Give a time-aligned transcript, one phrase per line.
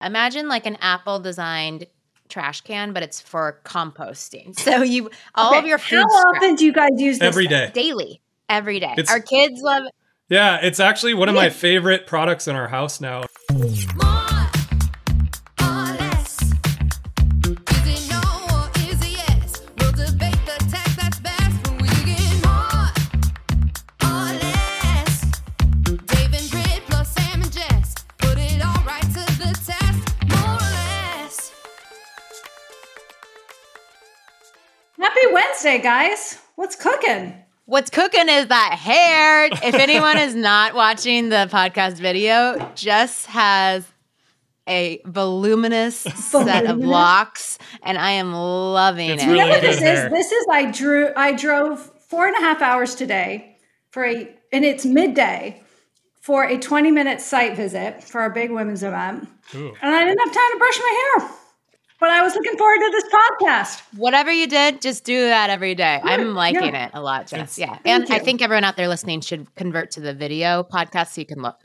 [0.00, 1.86] Imagine like an Apple designed
[2.28, 4.58] trash can, but it's for composting.
[4.58, 7.70] So you all of your food How often do you guys use this Every day,
[7.74, 8.92] daily, every day.
[8.92, 9.92] It's- Our kids love it.
[10.28, 13.24] Yeah, it's actually one of my favorite products in our house now.
[13.50, 13.66] More
[35.70, 36.36] Happy guys.
[36.56, 37.32] What's cooking?
[37.66, 39.44] What's cooking is that hair.
[39.52, 43.86] If anyone is not watching the podcast video, Jess has
[44.68, 49.28] a voluminous set of locks, and I am loving It's it.
[49.28, 50.06] You know what good this hair.
[50.06, 50.12] is?
[50.12, 53.56] This is I drew I drove four and a half hours today
[53.90, 55.62] for a and it's midday
[56.20, 59.28] for a 20 minute site visit for our big women's event.
[59.54, 59.72] Ooh.
[59.80, 61.30] And I didn't have time to brush my hair.
[62.00, 63.82] But I was looking forward to this podcast.
[63.94, 66.00] Whatever you did, just do that every day.
[66.02, 66.86] I'm liking yeah.
[66.86, 67.58] it a lot, Jess.
[67.58, 67.76] Yeah.
[67.76, 71.20] Thank And I think everyone out there listening should convert to the video podcast so
[71.20, 71.58] you can look.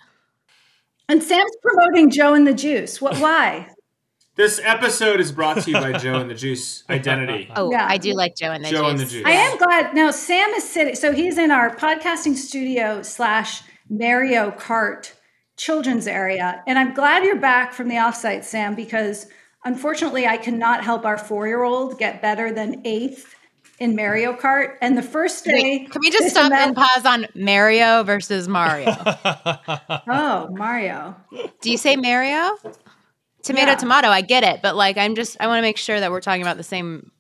[1.08, 3.02] And Sam's promoting Joe and the Juice.
[3.02, 3.70] What why?
[4.36, 7.50] This episode is brought to you by Joe and the Juice Identity.
[7.56, 7.88] Oh, Yeah.
[7.90, 9.24] I do like Joe and the Joe and the Juice.
[9.26, 9.96] I am glad.
[9.96, 15.14] Now, Sam is sitting, so he's in our podcasting studio slash Mario Kart
[15.56, 16.62] children's area.
[16.68, 19.28] And I'm glad you're back from the offsite, Sam, because
[19.66, 23.36] unfortunately, I cannot help our four year old get better than eighth
[23.80, 24.76] in Mario Kart.
[24.82, 25.52] And the first day.
[25.54, 28.96] Wait, can we just stop amount- and pause on Mario versus Mario?
[30.08, 31.16] Oh, Mario.
[31.62, 32.56] do you say Mario?
[33.44, 33.76] Tomato, Yeah.
[33.76, 34.08] tomato.
[34.08, 36.42] I get it, but like, I'm just, I want to make sure that we're talking
[36.42, 37.12] about the same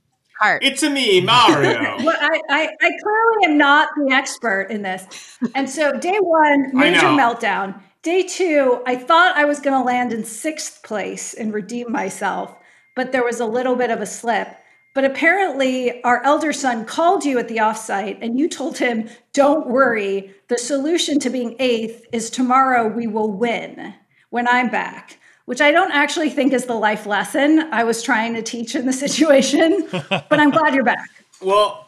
[0.42, 0.64] cart.
[0.64, 1.98] It's a me, Mario.
[2.04, 5.38] Well, I, I, I clearly am not the expert in this.
[5.56, 7.80] And so, day one, major meltdown.
[8.06, 12.56] Day two, I thought I was going to land in sixth place and redeem myself,
[12.96, 14.48] but there was a little bit of a slip.
[14.94, 19.66] But apparently, our elder son called you at the offsite and you told him, Don't
[19.66, 23.96] worry, the solution to being eighth is tomorrow we will win
[24.30, 25.18] when I'm back.
[25.46, 28.86] Which I don't actually think is the life lesson I was trying to teach in
[28.86, 31.10] the situation, but I'm glad you're back.
[31.42, 31.86] well,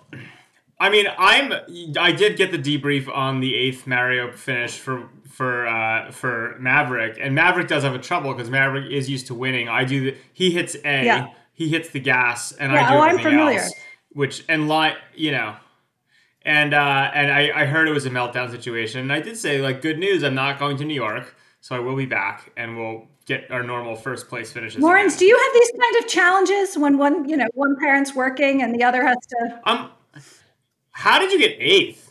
[0.79, 1.53] I mean, I'm.
[1.99, 7.19] I did get the debrief on the eighth Mario finish for for uh, for Maverick,
[7.21, 9.69] and Maverick does have a trouble because Maverick is used to winning.
[9.69, 10.05] I do.
[10.11, 11.05] The, he hits A.
[11.05, 11.27] Yeah.
[11.53, 13.59] He hits the gas, and Yeah, I do oh, I'm familiar.
[13.59, 13.71] else.
[14.13, 15.55] Which and like you know.
[16.41, 19.01] And uh, and I, I heard it was a meltdown situation.
[19.01, 20.23] And I did say like good news.
[20.23, 23.61] I'm not going to New York, so I will be back, and we'll get our
[23.61, 24.81] normal first place finishes.
[24.81, 25.19] Lawrence, again.
[25.19, 28.73] do you have these kind of challenges when one, you know, one parent's working and
[28.73, 29.61] the other has to?
[29.65, 29.91] Um,
[30.89, 32.06] how did you get eighth?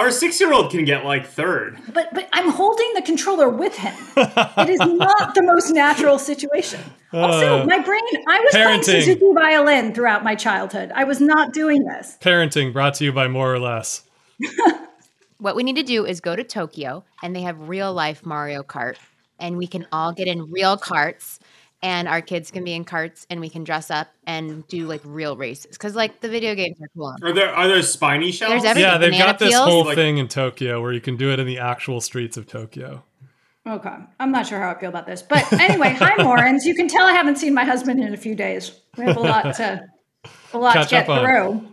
[0.00, 1.78] Our six-year-old can get like third.
[1.92, 3.94] But but I'm holding the controller with him.
[4.16, 6.80] it is not the most natural situation.
[7.12, 8.00] Also, Uh, my brain.
[8.26, 8.82] I was playing.
[8.82, 10.90] Suzuki violin throughout my childhood.
[10.94, 12.16] I was not doing this.
[12.18, 14.04] Parenting brought to you by More or Less.
[15.38, 18.62] what we need to do is go to Tokyo and they have real life Mario
[18.62, 18.96] Kart
[19.38, 21.40] and we can all get in real carts
[21.82, 25.00] and our kids can be in carts and we can dress up and do like
[25.04, 27.14] real races because like the video games are cool.
[27.22, 28.50] Are there are there spiny shells?
[28.52, 29.68] There's every- Yeah, they've banana got this peels?
[29.68, 32.46] whole Like- thing in Tokyo where you can do it in the actual streets of
[32.46, 33.02] Tokyo.
[33.68, 36.64] Okay, I'm not sure how I feel about this, but anyway, hi, Lawrence.
[36.64, 38.72] You can tell I haven't seen my husband in a few days.
[38.96, 39.84] We have a lot to
[40.54, 41.24] a lot Catch to get up on.
[41.24, 41.68] through.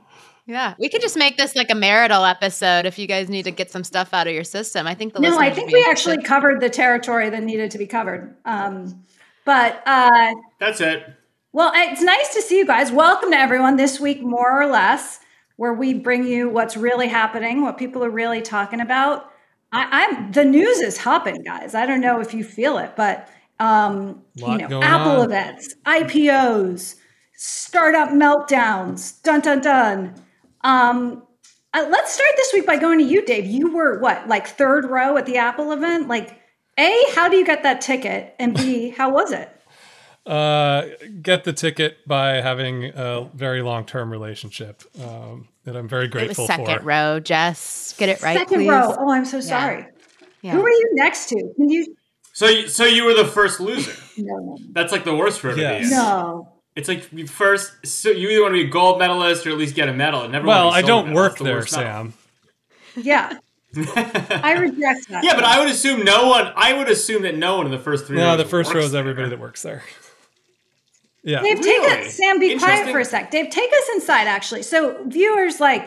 [0.46, 3.52] Yeah, we could just make this like a marital episode if you guys need to
[3.52, 4.86] get some stuff out of your system.
[4.88, 7.72] I think the No, I think would be we actually covered the territory that needed
[7.72, 8.36] to be covered.
[8.46, 9.04] Um,
[9.48, 11.06] but uh, That's it.
[11.54, 12.92] Well, it's nice to see you guys.
[12.92, 15.22] Welcome to everyone this week, more or less,
[15.56, 19.32] where we bring you what's really happening, what people are really talking about.
[19.72, 21.76] I, I'm the news is hopping, guys.
[21.76, 25.26] I don't know if you feel it, but um, you know, Apple on.
[25.26, 26.96] events, IPOs,
[27.34, 30.14] startup meltdowns, dun dun dun.
[30.62, 31.24] Um,
[31.74, 33.46] uh, let's start this week by going to you, Dave.
[33.46, 36.10] You were what, like third row at the Apple event?
[36.10, 36.37] Like,
[36.80, 38.36] A, how do you get that ticket?
[38.40, 39.50] And B, how was it?
[40.26, 40.86] Uh,
[41.22, 46.14] get the ticket by having a very long term relationship um, that I'm very It
[46.14, 46.84] was grateful second for.
[46.84, 47.20] row.
[47.20, 48.70] Jess, get it right, Second please.
[48.70, 48.94] row.
[48.98, 49.86] Oh, I'm so sorry.
[50.42, 50.52] Yeah.
[50.52, 51.36] Who are you next to?
[51.56, 51.96] Can you?
[52.34, 53.94] So you, so you were the first loser.
[54.18, 55.90] No, no, That's like the worst for to Yes.
[55.90, 56.50] no.
[56.76, 57.72] It's like you first.
[57.88, 60.22] So you either want to be a gold medalist or at least get a medal.
[60.24, 61.24] and never Well, want I to be silver don't medal.
[61.24, 61.92] work the there, worst medal.
[61.92, 62.14] Sam.
[62.98, 63.38] Yeah,
[63.76, 65.24] I reject that.
[65.24, 66.52] Yeah, but I would assume no one.
[66.56, 68.18] I would assume that no one in the first three.
[68.18, 69.38] No, rows the first row is everybody there.
[69.38, 69.84] that works there.
[71.24, 71.42] Yeah.
[71.42, 72.08] Dave, take Really?
[72.08, 72.14] us.
[72.14, 73.32] Sam, be quiet for a sec.
[73.32, 74.28] Dave, take us inside.
[74.28, 75.86] Actually, so viewers, like,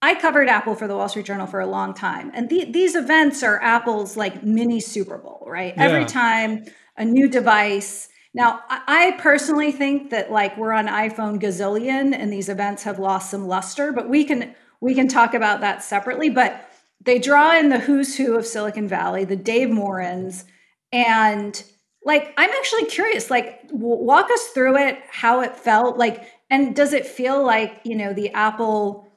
[0.00, 2.94] I covered Apple for the Wall Street Journal for a long time, and the, these
[2.94, 5.74] events are Apple's like mini Super Bowl, right?
[5.76, 6.64] Every time
[6.96, 12.30] a new device Now, I I personally think that like we're on iPhone gazillion and
[12.32, 16.28] these events have lost some luster, but we can we can talk about that separately.
[16.28, 16.65] But
[17.06, 20.44] they draw in the who's who of Silicon Valley, the Dave Morins,
[20.92, 21.62] and
[22.04, 23.30] like I'm actually curious.
[23.30, 27.80] Like, w- walk us through it, how it felt, like, and does it feel like
[27.84, 29.08] you know the Apple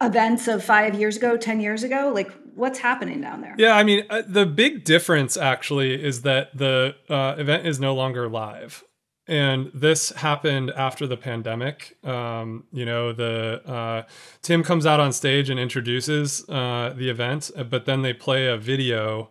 [0.00, 2.10] events of five years ago, ten years ago?
[2.14, 3.54] Like, what's happening down there?
[3.58, 7.94] Yeah, I mean, uh, the big difference actually is that the uh, event is no
[7.94, 8.84] longer live.
[9.28, 11.96] And this happened after the pandemic.
[12.04, 14.02] Um, you know, the uh,
[14.42, 18.56] Tim comes out on stage and introduces uh, the event, but then they play a
[18.56, 19.30] video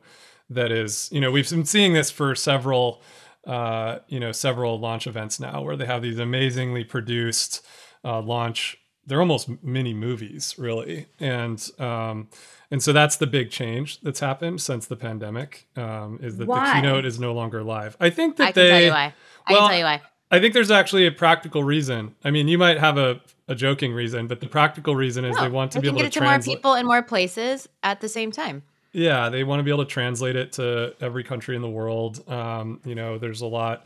[0.49, 3.01] that is, you know, we've been seeing this for several,
[3.45, 7.65] uh, you know, several launch events now, where they have these amazingly produced
[8.05, 8.77] uh, launch.
[9.05, 12.29] They're almost mini movies, really, and um,
[12.69, 15.67] and so that's the big change that's happened since the pandemic.
[15.75, 16.65] Um, is that Why?
[16.65, 17.97] the keynote is no longer live.
[17.99, 19.13] I think that I they.
[19.47, 19.59] Tell you why.
[19.59, 20.01] I well, can tell you why.
[20.31, 22.15] I think there's actually a practical reason.
[22.23, 25.43] I mean, you might have a, a joking reason, but the practical reason is No,
[25.43, 27.99] they want to be able get to it to more people in more places at
[27.99, 28.63] the same time.
[28.93, 32.27] Yeah, they want to be able to translate it to every country in the world.
[32.29, 33.85] Um, you know, there's a lot,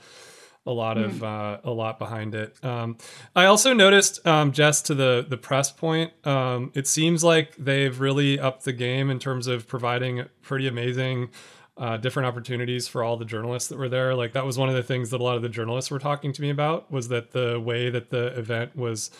[0.65, 2.55] a lot of uh, a lot behind it.
[2.63, 2.97] Um,
[3.35, 7.99] I also noticed, um, just to the the press point, um, it seems like they've
[7.99, 11.29] really upped the game in terms of providing pretty amazing.
[11.77, 14.15] Uh, different opportunities for all the journalists that were there.
[14.15, 16.31] Like that was one of the things that a lot of the journalists were talking
[16.31, 19.11] to me about was that the way that the event was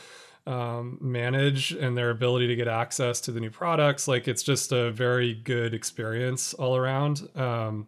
[0.48, 4.07] um, manage and their ability to get access to the new products.
[4.07, 7.28] Like it's just a very good experience all around.
[7.36, 7.88] Um,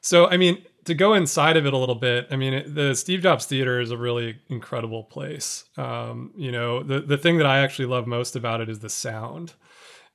[0.00, 2.94] so, I mean, to go inside of it a little bit, I mean, it, the
[2.94, 5.64] Steve Jobs Theater is a really incredible place.
[5.76, 8.88] Um, you know, the the thing that I actually love most about it is the
[8.88, 9.54] sound.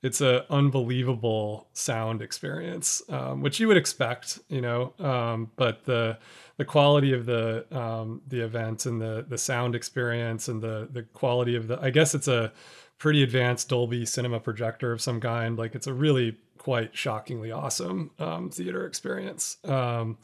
[0.03, 4.93] It's a unbelievable sound experience, um, which you would expect, you know.
[4.99, 6.17] Um, but the
[6.57, 11.03] the quality of the um, the event and the the sound experience and the the
[11.03, 12.51] quality of the I guess it's a
[12.97, 15.57] pretty advanced Dolby cinema projector of some kind.
[15.57, 19.57] Like it's a really quite shockingly awesome um, theater experience.
[19.63, 20.17] Um,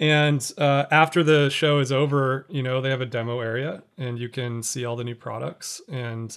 [0.00, 4.18] and uh, after the show is over, you know they have a demo area and
[4.18, 6.36] you can see all the new products and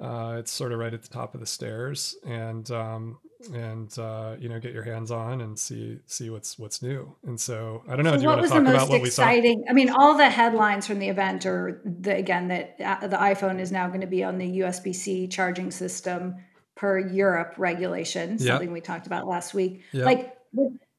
[0.00, 3.18] uh, it's sort of right at the top of the stairs and um,
[3.52, 7.14] and uh, you know get your hands on and see see what's what's new.
[7.24, 8.12] And so I don't know.
[8.12, 9.22] So do you what want was to the talk about most what we saw?
[9.22, 9.64] exciting?
[9.68, 13.60] I mean, all the headlines from the event are the, again that uh, the iPhone
[13.60, 16.36] is now going to be on the USB-C charging system
[16.74, 19.82] per Europe regulation, something we talked about last week.
[19.92, 20.04] Yeah.
[20.04, 20.36] Like,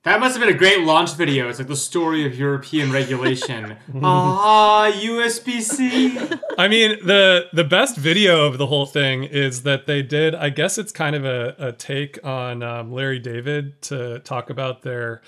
[0.08, 1.50] That must have been a great launch video.
[1.50, 3.76] It's like the story of European regulation.
[4.02, 6.18] ah, USB C.
[6.58, 10.34] I mean, the the best video of the whole thing is that they did.
[10.34, 14.82] I guess it's kind of a, a take on um, Larry David to talk about
[14.82, 15.24] their.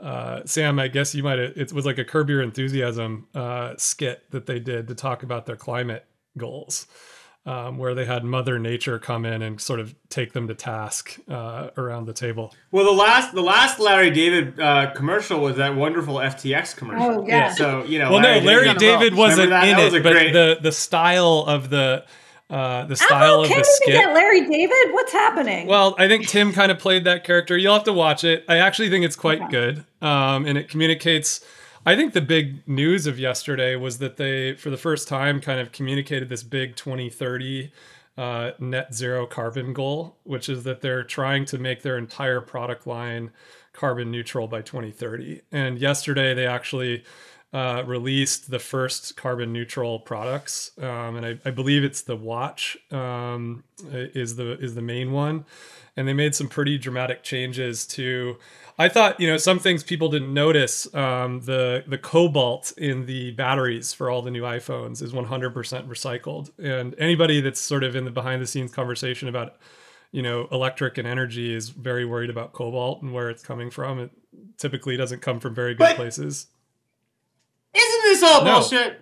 [0.00, 1.38] Uh, Sam, I guess you might.
[1.38, 5.44] It was like a Curb Your Enthusiasm uh, skit that they did to talk about
[5.44, 6.06] their climate
[6.38, 6.86] goals,
[7.44, 11.18] um, where they had Mother Nature come in and sort of take them to task
[11.28, 12.54] uh, around the table.
[12.70, 17.22] Well, the last the last Larry David uh, commercial was that wonderful FTX commercial.
[17.22, 17.52] Oh, yeah.
[17.52, 18.76] So you know, Well, no, Larry on.
[18.76, 19.68] David wasn't that?
[19.68, 22.04] in That was it, but great- the the style of the
[22.50, 23.94] uh, the style Apple of can't the even skit.
[23.94, 24.92] get Larry David.
[24.92, 25.66] What's happening?
[25.66, 27.56] Well, I think Tim kind of played that character.
[27.56, 28.44] You'll have to watch it.
[28.46, 29.50] I actually think it's quite Okay.
[29.50, 29.84] good.
[30.02, 31.40] Um, and it communicates.
[31.84, 35.58] I think the big news of yesterday was that they, for the first time, kind
[35.58, 37.72] of communicated this big 2030
[38.16, 42.86] uh, net zero carbon goal, which is that they're trying to make their entire product
[42.86, 43.30] line
[43.72, 45.40] carbon neutral by 2030.
[45.50, 47.04] And yesterday they actually
[47.52, 52.78] uh, released the first carbon neutral products, um, and I, I believe it's the watch
[52.90, 55.44] um, is the is the main one,
[55.96, 58.38] and they made some pretty dramatic changes to.
[58.78, 60.92] I thought you know some things people didn't notice.
[60.94, 65.52] Um, the the cobalt in the batteries for all the new iPhones is 100%
[65.88, 69.56] recycled, and anybody that's sort of in the behind the scenes conversation about
[70.10, 73.98] you know electric and energy is very worried about cobalt and where it's coming from.
[73.98, 74.10] It
[74.56, 76.46] typically doesn't come from very good But- places.
[77.74, 78.54] Isn't this all No.
[78.60, 79.00] bullshit?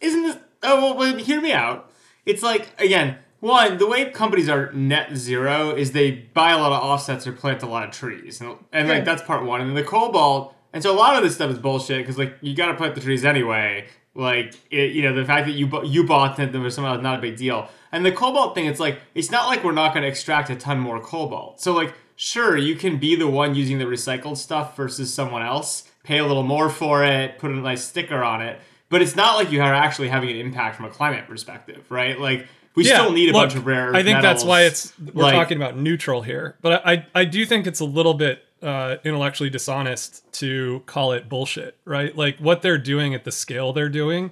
[0.00, 0.36] Isn't this?
[0.62, 1.90] Oh well, well, hear me out.
[2.26, 6.72] It's like again, one, the way companies are net zero is they buy a lot
[6.72, 9.60] of offsets or plant a lot of trees, and, and like that's part one.
[9.60, 12.36] And then the cobalt, and so a lot of this stuff is bullshit because like
[12.40, 13.86] you got to plant the trees anyway.
[14.14, 17.18] Like it, you know, the fact that you bu- you bought them was somehow not
[17.20, 17.68] a big deal.
[17.92, 20.56] And the cobalt thing, it's like it's not like we're not going to extract a
[20.56, 21.60] ton more cobalt.
[21.60, 25.87] So like, sure, you can be the one using the recycled stuff versus someone else,
[26.08, 28.58] pay a little more for it, put a nice sticker on it.
[28.88, 32.18] But it's not like you are actually having an impact from a climate perspective, right?
[32.18, 33.94] Like we still need a look, bunch of rare.
[33.94, 37.44] I think that's why it's we're Like- talking about neutral here, but I I do
[37.44, 42.16] think it's a little bit uh, intellectually dishonest to call it bullshit, right?
[42.16, 44.30] Like what they're doing at the scale they're doing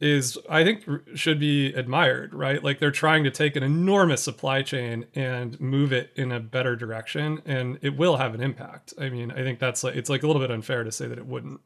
[0.00, 2.62] is, I think, should be admired, right?
[2.64, 6.74] Like they're trying to take an enormous supply chain and move it in a better
[6.74, 8.94] direction, and it will have an impact.
[8.98, 11.18] I mean, I think that's like it's like a little bit unfair to say that
[11.18, 11.60] it wouldn't.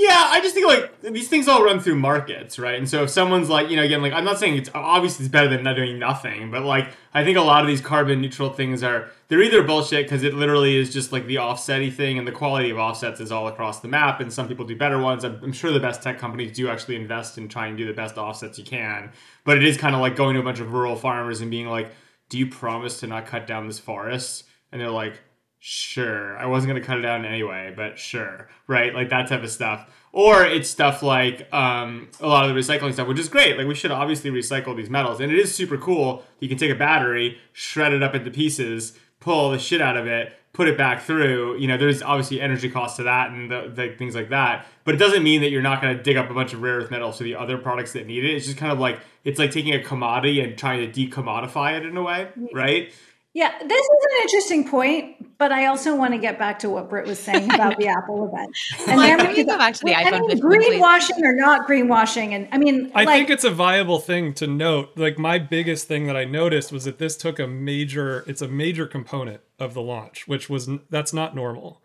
[0.00, 2.78] Yeah, I just think like these things all run through markets, right?
[2.78, 5.32] And so if someone's like, you know, again, like I'm not saying it's obviously it's
[5.32, 8.50] better than not doing nothing, but like I think a lot of these carbon neutral
[8.50, 12.28] things are they're either bullshit because it literally is just like the offsetty thing, and
[12.28, 15.24] the quality of offsets is all across the map, and some people do better ones.
[15.24, 17.92] I'm, I'm sure the best tech companies do actually invest in trying to do the
[17.92, 19.10] best offsets you can,
[19.42, 21.66] but it is kind of like going to a bunch of rural farmers and being
[21.66, 21.90] like,
[22.28, 25.18] "Do you promise to not cut down this forest?" And they're like,
[25.60, 26.36] sure.
[26.38, 28.48] I wasn't going to cut it down anyway but sure.
[28.66, 28.94] Right?
[28.94, 29.90] Like that type of stuff.
[30.12, 33.56] Or it's stuff like um, a lot of the recycling stuff which is great.
[33.56, 36.24] Like we should obviously recycle these metals and it is super cool.
[36.40, 40.06] You can take a battery shred it up into pieces pull the shit out of
[40.06, 41.56] it put it back through.
[41.58, 44.94] You know there's obviously energy costs to that and the, the things like that but
[44.94, 46.90] it doesn't mean that you're not going to dig up a bunch of rare earth
[46.90, 48.34] metals for the other products that need it.
[48.34, 51.84] It's just kind of like it's like taking a commodity and trying to decommodify it
[51.84, 52.92] in a way right
[53.34, 56.88] Yeah, this is an interesting point, but I also want to get back to what
[56.88, 58.56] Brit was saying about the Apple event.
[58.88, 60.82] And Like, there can we we go back to the I iPhone mean, 15, please?
[60.82, 64.46] greenwashing or not greenwashing, and I mean, I like, think it's a viable thing to
[64.46, 64.90] note.
[64.96, 68.48] Like my biggest thing that I noticed was that this took a major it's a
[68.48, 71.82] major component of the launch, which was that's not normal.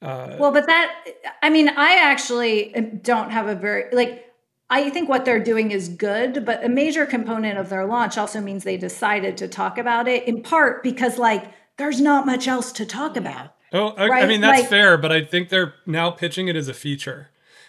[0.00, 0.94] Uh, well, but that,
[1.42, 4.27] I mean, I actually uh, don't have a very, like,
[4.70, 8.40] I think what they're doing is good, but a major component of their launch also
[8.40, 12.70] means they decided to talk about it in part because, like, there's not much else
[12.72, 13.54] to talk about.
[13.72, 16.68] Oh, I, I mean that's like- fair, but I think they're now pitching it as
[16.68, 17.28] a feature.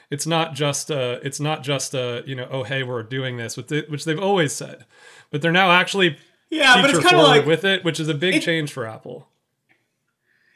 [0.10, 3.56] It's not just a it's not just a, you know, oh hey, we're doing this
[3.56, 4.86] with it, which they've always said.
[5.30, 6.18] But they're now actually
[6.50, 8.44] yeah but feature it's kind of forward like with it, which is a big it-
[8.44, 9.28] change for Apple.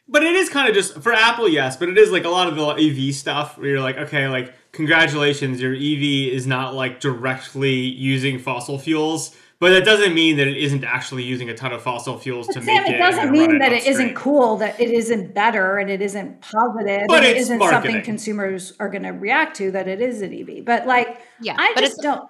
[0.07, 1.77] But it is kind of just for Apple, yes.
[1.77, 4.53] But it is like a lot of the EV stuff where you're like, okay, like
[4.73, 9.35] congratulations, your EV is not like directly using fossil fuels.
[9.59, 12.53] But that doesn't mean that it isn't actually using a ton of fossil fuels to
[12.55, 12.95] Sam, make it.
[12.95, 13.93] it doesn't mean run that it upstream.
[13.93, 17.59] isn't cool, that it isn't better, and it isn't positive, But and it it's isn't
[17.59, 17.91] marketing.
[17.91, 19.71] something consumers are going to react to.
[19.71, 22.27] That it is an EV, but like, Yeah, I but just don't.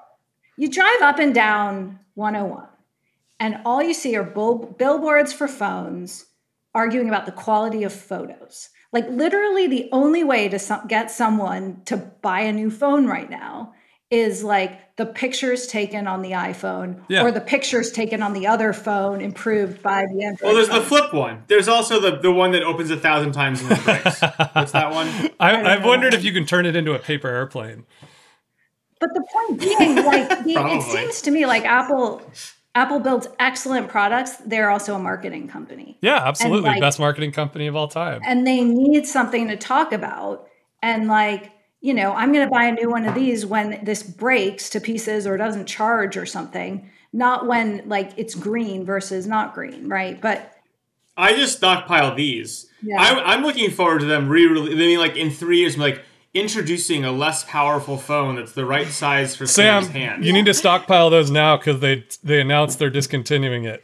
[0.58, 2.68] You drive up and down 101,
[3.40, 6.28] and all you see are bull, billboards for phones
[6.76, 8.70] arguing about the quality of photos.
[8.94, 13.30] Like literally, the only way to some, get someone to buy a new phone right
[13.30, 13.74] now
[14.12, 17.24] is like the pictures taken on the iPhone Yeah.
[17.24, 20.42] or the pictures taken on the other phone improved by the Android.
[20.44, 21.44] Well, there's the flip one.
[21.48, 24.22] There's also the, the one that opens a thousand times and then breaks.
[24.54, 25.08] What's that one?
[25.40, 25.88] I, don't I've know.
[25.88, 27.86] wondered if you can turn it into a paper airplane.
[29.00, 32.22] But the point being, like, the, it seems to me like Apple,
[32.76, 34.38] Apple builds excellent products.
[34.38, 36.72] They're also a marketing company, Yeah, absolutely.
[36.72, 38.22] like- Best marketing company of all time.
[38.26, 40.48] and they need something to talk about.
[40.82, 41.52] And like,
[41.82, 44.80] you know, I'm going to buy a new one of these when this breaks to
[44.82, 46.90] pieces or doesn't charge or something.
[47.12, 50.20] Not when like it's green versus not green, right?
[50.20, 50.52] But
[51.16, 52.68] I just stockpile these.
[52.82, 53.00] Yeah.
[53.00, 54.74] I, I'm looking forward to them re-release.
[54.74, 56.04] I mean, like in three years, like
[56.34, 60.26] introducing a less powerful phone that's the right size for Sam, Sam's hand.
[60.26, 63.84] you need to stockpile those now because they they announced they're discontinuing it.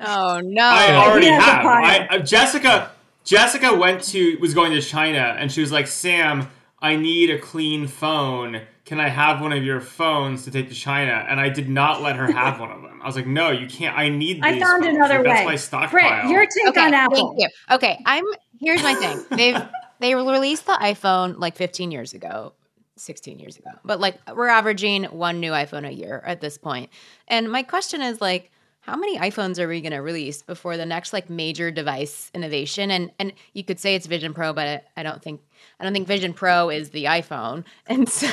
[0.00, 0.62] Oh no!
[0.62, 1.64] I already He a have.
[1.64, 2.90] I, uh, Jessica
[3.24, 6.48] Jessica went to was going to China and she was like, Sam,
[6.80, 8.62] I need a clean phone.
[8.84, 11.26] Can I have one of your phones to take to China?
[11.28, 13.00] And I did not let her have one of them.
[13.02, 13.96] I was like, No, you can't.
[13.96, 14.44] I need.
[14.44, 14.96] I found phones.
[14.96, 15.32] another Like, way.
[15.32, 16.22] That's my stockpile.
[16.22, 17.28] Brit, your take okay, on Apple.
[17.36, 17.48] Thank you.
[17.74, 18.24] Okay, I'm
[18.60, 19.24] here's my thing.
[19.30, 19.60] They've
[20.00, 22.52] they released the iPhone like 15 years ago,
[22.96, 23.70] 16 years ago.
[23.84, 26.90] But like we're averaging one new iPhone a year at this point.
[27.28, 28.50] And my question is like
[28.80, 32.90] how many iPhones are we going to release before the next like major device innovation?
[32.90, 35.40] And and you could say it's Vision Pro, but I don't think
[35.80, 37.64] I don't think Vision Pro is the iPhone.
[37.88, 38.28] And so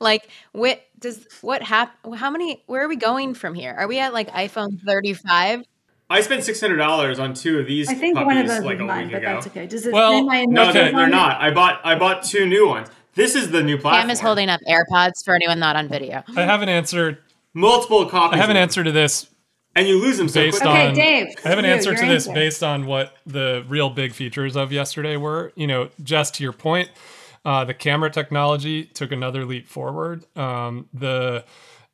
[0.00, 3.74] like what does what hap- how many where are we going from here?
[3.76, 5.64] Are we at like iPhone 35?
[6.10, 7.88] I spent six hundred dollars on two of these.
[7.88, 9.34] I think puppies, one of those like is a mine, week but ago.
[9.34, 9.66] that's okay.
[9.66, 11.40] Does it Well, say my No, they're, they're not.
[11.40, 12.88] I bought I bought two new ones.
[13.14, 14.02] This is the new platform.
[14.02, 16.22] Sam is holding up AirPods for anyone not on video.
[16.36, 17.20] I have an answer.
[17.54, 18.36] multiple copies.
[18.38, 19.28] I have an answer to this
[19.74, 20.78] and you lose them so based quickly.
[20.78, 20.94] Okay, on.
[20.94, 22.34] Dave, I have an you, answer to this answer.
[22.34, 25.52] based on what the real big features of yesterday were.
[25.54, 26.90] You know, just to your point,
[27.44, 30.24] uh, the camera technology took another leap forward.
[30.36, 31.44] Um, the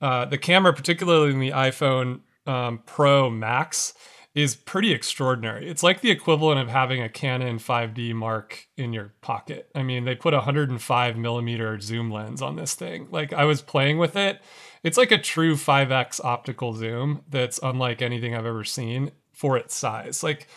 [0.01, 3.95] uh, the camera, particularly in the iPhone um, Pro Max,
[4.37, 5.67] is pretty extraordinary.
[5.67, 9.71] It's like the equivalent of having a Canon 5D Mark in your pocket.
[9.75, 13.09] I mean, they put a 105 millimeter zoom lens on this thing.
[13.11, 14.43] Like I was playing with it.
[14.83, 19.75] It's like a true 5x optical zoom that's unlike anything I've ever seen for its
[19.75, 20.23] size.
[20.23, 20.49] Like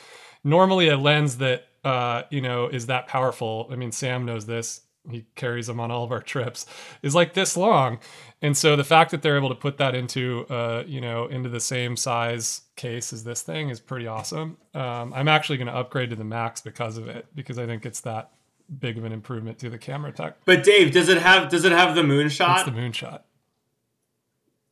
[0.44, 3.70] normally a lens that uh, you know is that powerful.
[3.72, 4.82] I mean, Sam knows this.
[5.10, 6.66] He carries them on all of our trips.
[7.02, 8.00] Is like this long,
[8.42, 11.50] and so the fact that they're able to put that into uh, you know into
[11.50, 14.58] the same size case as this thing is pretty awesome.
[14.74, 17.86] Um, I'm actually going to upgrade to the Max because of it because I think
[17.86, 18.32] it's that
[18.80, 20.38] big of an improvement to the camera tech.
[20.46, 22.56] But Dave, does it have does it have the moonshot?
[22.56, 23.22] It's the moonshot.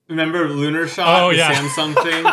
[0.10, 1.22] Remember lunar shot?
[1.22, 1.54] Oh, yeah.
[1.54, 2.26] Samsung thing.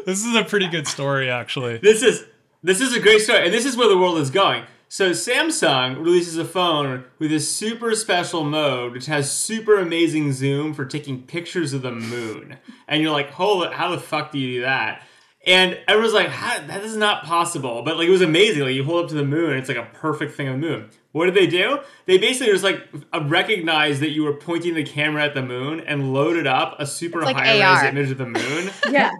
[0.04, 1.78] This is a pretty good story, actually.
[1.78, 2.24] this is
[2.62, 4.64] this is a great story, and this is where the world is going.
[4.94, 10.72] So Samsung releases a phone with a super special mode, which has super amazing zoom
[10.72, 12.58] for taking pictures of the moon.
[12.86, 15.02] And you're like, hold it, how the fuck do you do that?
[15.44, 17.82] And everyone's like, how, that is not possible.
[17.82, 18.62] But like, it was amazing.
[18.62, 20.64] Like, you hold up to the moon, and it's like a perfect thing of the
[20.64, 20.90] moon.
[21.10, 21.80] What did they do?
[22.06, 25.80] They basically just like uh, recognized that you were pointing the camera at the moon
[25.80, 27.82] and loaded up a super It's like high AR.
[27.82, 28.70] res image of the moon.
[28.92, 29.10] Yeah.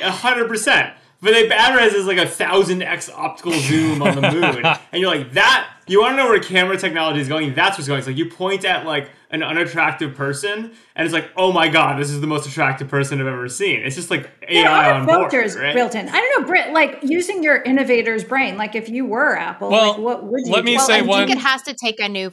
[0.00, 0.94] A hundred percent.
[1.24, 5.10] But they advertise as like a thousand x optical zoom on the moon, and you're
[5.10, 5.70] like that.
[5.86, 7.54] You want to know where camera technology is going?
[7.54, 7.98] That's what's going.
[7.98, 11.98] It's like you point at like an unattractive person, and it's like, oh my god,
[12.00, 13.80] this is the most attractive person I've ever seen.
[13.80, 15.74] It's just like There AI are on board, filters right?
[15.74, 16.08] built in.
[16.08, 19.92] I don't know, Brit, like using your innovator's brain, like if you were Apple, Well,
[19.92, 20.76] like what would you let me do?
[20.76, 22.32] Well, say I one- think it has to take a new.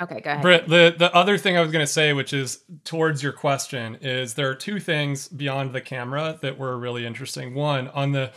[0.00, 0.42] Okay, go ahead.
[0.42, 3.96] Brit, the, the other thing I was going to say, which is towards your question,
[4.02, 7.54] is there are two things beyond the camera that were really interesting.
[7.54, 8.32] One, on the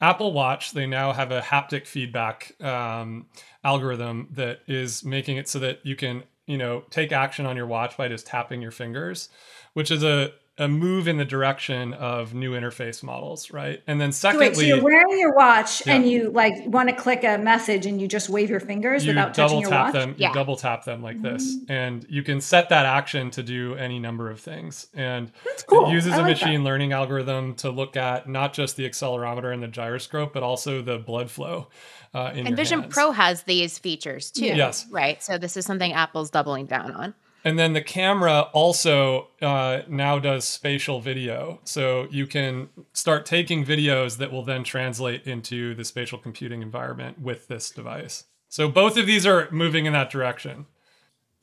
[0.00, 3.26] Apple Watch, they now have a haptic feedback um,
[3.62, 7.66] algorithm that is making it so that you can, you know, take action on your
[7.66, 9.28] watch by just tapping your fingers,
[9.74, 13.82] which is a, a move in the direction of new interface models, right?
[13.88, 15.94] And then So secondly, Wait, so you're wearing your watch Yeah.
[15.96, 19.10] and you like want to click a message and you just wave your fingers you
[19.10, 19.92] without double touching your tap watch?
[19.94, 20.28] them Yeah.
[20.28, 21.72] you double tap them like this Mm-hmm.
[21.72, 25.32] and you can set that action to do any number of things and
[25.66, 25.88] cool.
[25.88, 26.46] it uses I a like that.
[26.46, 30.82] machine learning algorithm to look at not just the accelerometer and the gyroscope but also
[30.82, 31.66] the blood flow
[32.14, 32.94] uh, in and your Vision hands.
[32.94, 34.44] Pro has these features too.
[34.46, 34.86] Yes.
[34.88, 35.20] Right.
[35.20, 37.14] So this is something Apple's doubling down on.
[37.44, 41.60] And then the camera also uh, now does spatial video.
[41.64, 47.20] So you can start taking videos that will then translate into the spatial computing environment
[47.20, 48.24] with this device.
[48.48, 50.66] So both of these are moving in that direction.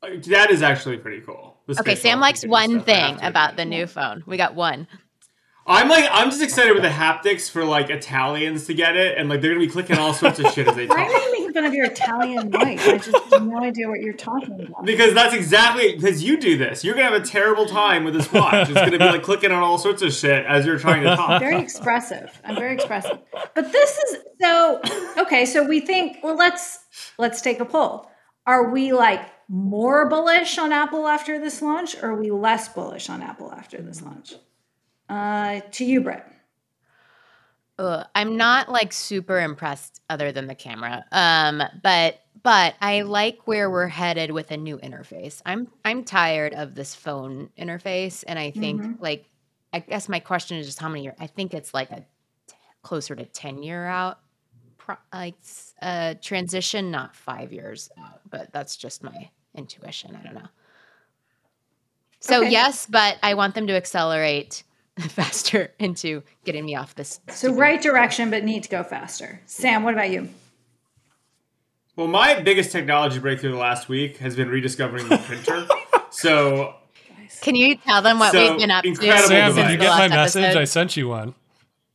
[0.02, 1.58] That is actually pretty cool.
[1.80, 4.24] Okay, Sam likes one stuff, thing about the new phone.
[4.26, 4.88] We got one.
[5.72, 9.30] I'm like, I'm just excited with the haptics for like Italians to get it, and
[9.30, 10.98] like they're gonna be clicking all sorts of shit as they talk.
[10.98, 12.88] Why are you making fun of your Italian wife?
[12.88, 14.86] I just have no idea what you're talking about.
[14.86, 16.84] Because that's exactly because you do this.
[16.84, 18.70] You're gonna have a terrible time with this watch.
[18.70, 21.40] It's gonna be like clicking on all sorts of shit as you're trying to talk.
[21.42, 22.38] Very expressive.
[22.44, 23.20] I'm very expressive.
[23.56, 24.82] But this is so
[25.20, 26.80] okay, so we think, well, let's
[27.18, 28.10] let's take a poll.
[28.46, 33.10] Are we like more bullish on Apple after this launch, or are we less bullish
[33.10, 34.34] on Apple after this launch?
[35.12, 36.24] Uh, to you, Brit.
[37.80, 41.04] Ugh, I'm not like super impressed other than the camera.
[41.12, 45.42] Um, but but I like where we're headed with a new interface.
[45.46, 49.26] I'm I'm tired of this phone interface, and I think like
[49.74, 51.16] I guess my question is just how many years.
[51.20, 52.06] I think it's like a
[52.48, 54.20] t- closer to ten year out,
[54.78, 58.22] pro- like s- uh, transition, not five years out.
[58.30, 60.16] But that's just my intuition.
[60.16, 60.48] I don't know.
[62.22, 62.52] So Okay.
[62.52, 64.64] yes, but I want them to accelerate
[65.10, 67.20] faster into getting me off this.
[67.30, 69.42] So right direction, but need to go faster.
[69.46, 70.30] Sam, what about you?
[71.96, 75.68] Well, my biggest technology breakthrough the last week has been rediscovering the printer.
[76.10, 76.76] so
[77.42, 78.90] Can you tell them what So, we've been up to?
[78.90, 79.66] incredible Sam, device.
[79.66, 80.44] did you get my last message?
[80.44, 80.62] episode?
[80.62, 81.36] I sent you one.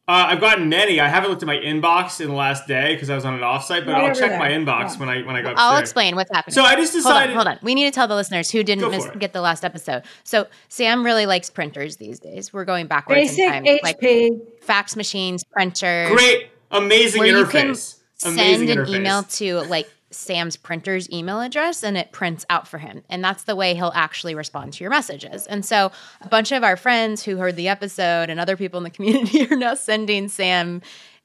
[0.09, 1.01] Uh, I've gotten many.
[1.01, 3.41] I haven't looked at my inbox in the last day because I was on an
[3.41, 4.39] offsite, but Right I'll check there.
[4.39, 4.99] my inbox Yeah.
[5.01, 5.57] when I when I go upstairs.
[5.59, 6.55] I'll explain what's happening.
[6.55, 7.35] So I just hold on, decided.
[7.35, 7.59] hold on.
[7.63, 10.03] We need to tell the listeners who didn't miss, get the last episode.
[10.23, 12.53] So Sam really likes printers these days.
[12.53, 13.83] We're going backwards Basic in time, HP.
[13.83, 16.11] like fax machines, printers.
[16.13, 17.97] Great, amazing where you can interface.
[18.25, 18.95] Amazing send an interface.
[18.97, 23.03] email to like Sam's printer's email address and it prints out for him.
[23.11, 25.47] And that's the way he'll actually respond to your messages.
[25.47, 25.91] And so
[26.21, 29.47] a bunch of our friends who heard the episode and other people in the community
[29.51, 30.81] are now sending Sam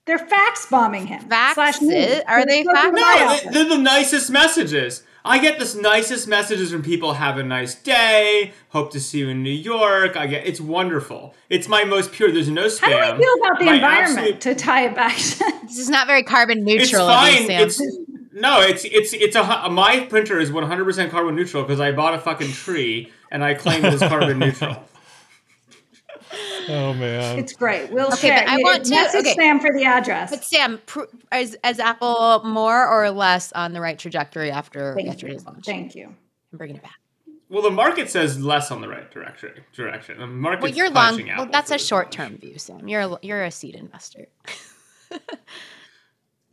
[0.05, 1.23] They're fax bombing him.
[1.29, 1.53] Faxes?
[1.53, 2.21] slash me.
[2.23, 3.41] Are they Go fax- my No, office.
[3.43, 5.03] they- they're the nicest messages.
[5.23, 7.13] I get this nicest messages from people.
[7.13, 8.53] Have a nice day.
[8.69, 10.17] Hope to see you in New York.
[10.17, 11.35] I get it's wonderful.
[11.47, 12.31] It's my most pure.
[12.31, 12.91] There's no spam.
[12.99, 15.89] How do we feel about the My environment absolute- to tie it back This is
[15.91, 17.45] not very carbon neutral of you, fine.
[17.47, 17.67] Sam.
[17.67, 17.79] It's
[18.33, 18.61] no.
[18.61, 22.19] It's it's it's a my printer is 100 percent carbon neutral because I bought a
[22.19, 24.83] fucking tree and I claim it as carbon neutral.
[26.69, 27.39] Oh man.
[27.39, 27.91] It's great.
[27.91, 28.39] We'll Okay, share.
[28.45, 29.33] but I You- want to- message okay.
[29.33, 30.29] Sam for the address.
[30.29, 31.01] But Sam, pr-
[31.33, 35.47] is, is Apple more or less on the right trajectory after Thank yesterday's you.
[35.51, 35.65] launch?
[35.65, 36.07] Thank you.
[36.07, 36.95] I'm bringing it back.
[37.49, 39.49] Well, the market says less on the right direction.
[39.73, 40.19] Direction.
[40.19, 40.61] The market.
[40.61, 41.17] Well, you're long.
[41.17, 42.15] punching Well, that's a this short launch.
[42.15, 42.87] term view, Sam.
[42.87, 44.27] You're a, you're a seed investor.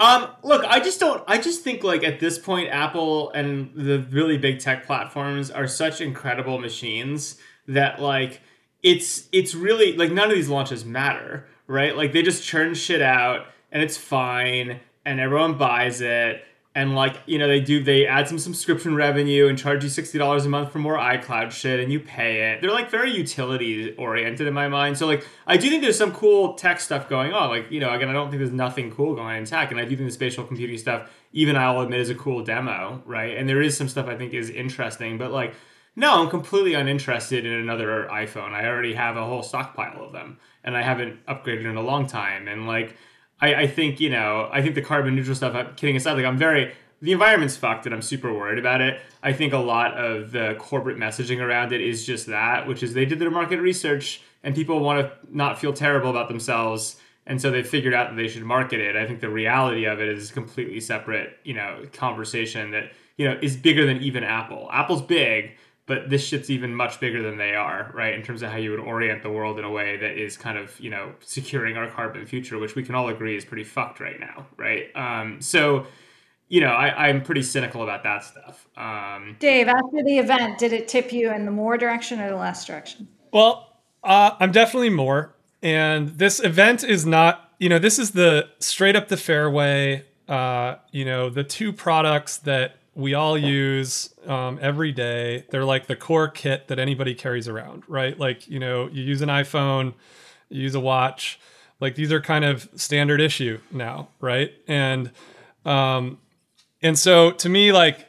[0.01, 1.25] Um, look, I just don't.
[1.27, 5.67] I just think like at this point, Apple and the really big tech platforms are
[5.67, 8.41] such incredible machines that like
[8.83, 11.97] it's it's really like none of these launches matter, right?
[11.97, 16.45] Like they just churn shit out and it's fine and everyone buys it
[16.79, 20.47] and like you know they do they add some subscription revenue and charge you $60
[20.47, 22.61] a month for more icloud shit and you pay it.
[22.61, 24.97] They're like very utility oriented in my mind.
[24.97, 27.51] So like i do think there's some cool tech stuff going on.
[27.51, 29.81] Like you know again i don't think there's nothing cool going on in tech and
[29.81, 33.37] i do think the spatial computing stuff even i'll admit is a cool demo right?
[33.37, 35.55] And there is some stuff i think is interesting but like
[35.97, 38.53] no i'm completely uninterested in another iphone.
[38.53, 42.07] I already have a whole stockpile of them and i haven't upgraded in a long
[42.07, 42.47] time.
[42.47, 42.97] And like
[43.41, 45.55] I, I think you know I think the carbon neutral stuff.
[45.55, 49.01] I'm kidding aside, like I'm very the environment's fucked and I'm super worried about it.
[49.23, 52.93] I think a lot of the corporate messaging around it is just that, which is
[52.93, 56.97] they did their market research and people want to not feel terrible about themselves,
[57.27, 58.97] and so they figured out that they should market it.
[58.97, 63.29] I think the reality of it is a completely separate, you know, conversation that you
[63.29, 64.69] know is bigger than even Apple.
[64.73, 65.57] Apple's big,
[65.89, 68.15] but this shit's even much bigger than they are, right?
[68.15, 70.59] In terms of how you would orient the world in a way that is kind
[70.59, 73.99] of, you know, securing our carbon future, which we can all agree is pretty fucked
[73.99, 74.95] right now, right?
[74.95, 75.87] Um, so,
[76.49, 78.69] you know, I, I'm pretty cynical about that stuff.
[78.77, 82.37] Um, Dave, after the event, did it tip you in the more direction or the
[82.37, 83.09] less direction?
[83.33, 85.35] Well, uh, I'm definitely more.
[85.63, 90.77] And this event is not, you know, this is the straight up the fairway, uh,
[90.93, 95.45] you know, the two products that we all use um, every day.
[95.51, 98.19] They're like the core kit that anybody carries around, right?
[98.19, 99.95] Like, you know, you use an iPhone,
[100.49, 101.39] you use a watch.
[101.81, 104.53] Like these are kind of standard issue now, right?
[104.67, 105.13] And
[105.65, 106.19] um,
[106.83, 108.05] and so to me, like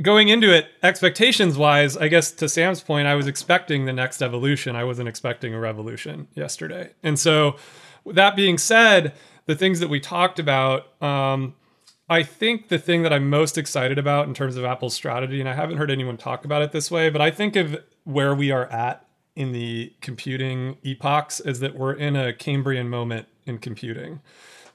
[0.00, 4.20] going into it expectations wise i guess to sam's point i was expecting the next
[4.20, 7.56] evolution i wasn't expecting a revolution yesterday and so
[8.04, 9.14] that being said
[9.46, 11.54] the things that we talked about um,
[12.08, 15.48] i think the thing that i'm most excited about in terms of apple's strategy and
[15.48, 18.50] i haven't heard anyone talk about it this way but i think of where we
[18.50, 24.20] are at in the computing epochs is that we're in a cambrian moment in computing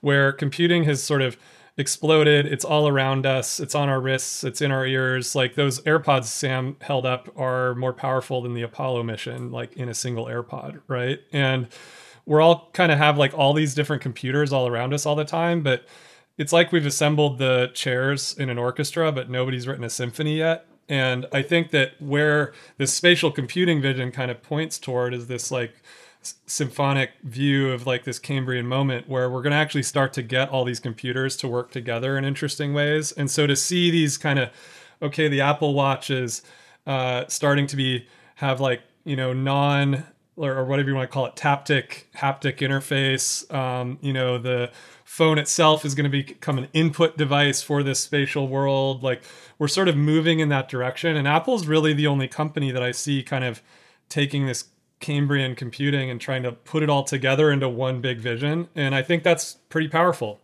[0.02, 1.38] where computing has sort of
[1.78, 2.46] exploded.
[2.46, 3.60] It's all around us.
[3.60, 4.44] It's on our wrists.
[4.44, 5.36] It's in our ears.
[5.36, 9.90] Like those AirPods Sam held up are more powerful than the Apollo mission, like in
[9.90, 11.20] a single AirPod, right?
[11.32, 11.68] And
[12.26, 15.26] we're all kind of have like all these different computers all around us all the
[15.26, 15.86] time, but
[16.42, 20.66] it's like we've assembled the chairs in an orchestra, but nobody's written a symphony yet.
[20.90, 25.52] And I think that where this spatial computing vision kind of points toward is this
[25.52, 25.76] like
[26.48, 30.50] symphonic view of like this Cambrian moment where we're going to actually start to get
[30.50, 33.12] all these computers to work together in interesting ways.
[33.12, 34.50] And so to see these kind of,
[35.00, 36.42] okay, the Apple Watch is
[36.88, 40.06] uh, starting to be have like, you know, non
[40.38, 43.54] or, or whatever you want to call it, taptic, haptic interface.
[43.54, 44.72] Um, you know, the
[45.12, 49.04] phone itself is going to become an input device for this spatial world.
[49.04, 49.22] Like
[49.60, 51.18] we're sort of moving in that direction.
[51.18, 53.62] And Apple's really the only company that I see kind of
[54.08, 54.70] taking this
[55.02, 58.70] Cambrian computing and trying to put it all together into one big vision.
[58.74, 60.40] And I think that's pretty powerful.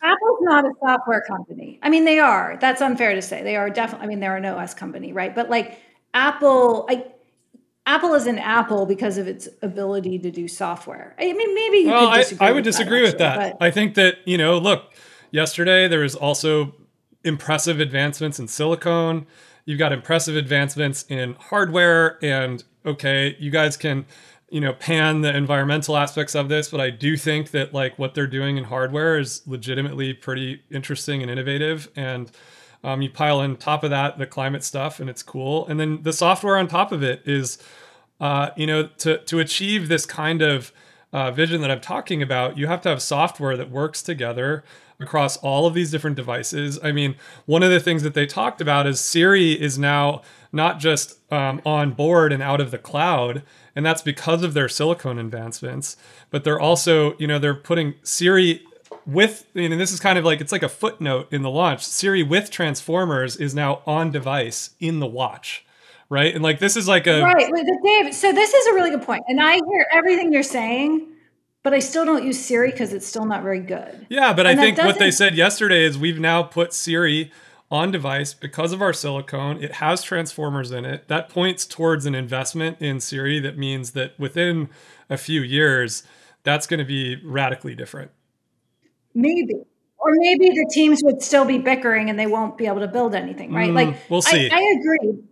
[0.00, 1.80] Apple's not a software company.
[1.82, 2.56] I mean, they are.
[2.60, 3.42] That's unfair to say.
[3.42, 4.04] They are definitely.
[4.04, 5.34] I mean, they're an OS company, right?
[5.34, 5.80] But like
[6.14, 7.04] Apple, I,
[7.86, 11.14] Apple is an Apple because of its ability to do software.
[11.18, 13.38] I mean, maybe you well, could disagree I, I would with disagree that, with that.
[13.38, 14.92] actually, but- I think that, you know, look,
[15.30, 16.74] yesterday there was also
[17.24, 19.26] impressive advancements in silicone.
[19.66, 24.06] You've got impressive advancements in hardware and okay, you guys can,
[24.50, 28.14] you know, pan the environmental aspects of this, but I do think that like what
[28.14, 31.88] they're doing in hardware is legitimately pretty interesting and innovative.
[31.96, 32.30] And
[32.84, 35.66] um, you pile on top of that the climate stuff, and it's cool.
[35.66, 37.58] And then the software on top of it is,
[38.20, 40.72] uh, you know, to to achieve this kind of
[41.12, 44.64] uh, vision that I'm talking about, you have to have software that works together
[45.00, 46.78] across all of these different devices.
[46.82, 47.16] I mean,
[47.46, 51.60] one of the things that they talked about is Siri is now not just um,
[51.64, 53.42] on board and out of the cloud,
[53.74, 55.96] and that's because of their silicone advancements,
[56.30, 58.62] but they're also, you know, they're putting Siri
[59.06, 61.84] with, and this is kind of like it's like a footnote in the launch.
[61.84, 65.64] Siri with transformers is now on device in the watch,
[66.08, 66.34] right?
[66.34, 67.52] And like this is like a right,
[67.84, 68.14] Dave.
[68.14, 71.08] So this is a really good point, and I hear everything you're saying,
[71.62, 74.06] but I still don't use Siri because it's still not very good.
[74.08, 77.32] Yeah, but I And that think what they said yesterday is we've now put Siri
[77.70, 79.62] on device because of our silicone.
[79.62, 81.08] It has transformers in it.
[81.08, 84.68] That points towards an investment in Siri that means that within
[85.10, 86.04] a few years,
[86.42, 88.10] that's going to be radically different.
[89.14, 89.54] Maybe.
[89.98, 93.14] Or maybe the teams would still be bickering and they won't be able to build
[93.14, 93.70] anything, right?
[93.70, 94.50] Mm, like we'll see.
[94.50, 95.22] I, I agree.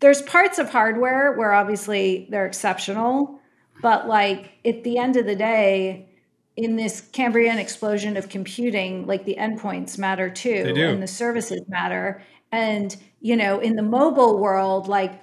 [0.00, 3.40] There's parts of hardware where obviously they're exceptional,
[3.80, 6.08] but like at the end of the day,
[6.56, 10.88] in this Cambrian explosion of computing, like the endpoints matter too, They do.
[10.88, 12.20] and the services matter.
[12.52, 15.22] And you know, in the mobile world, like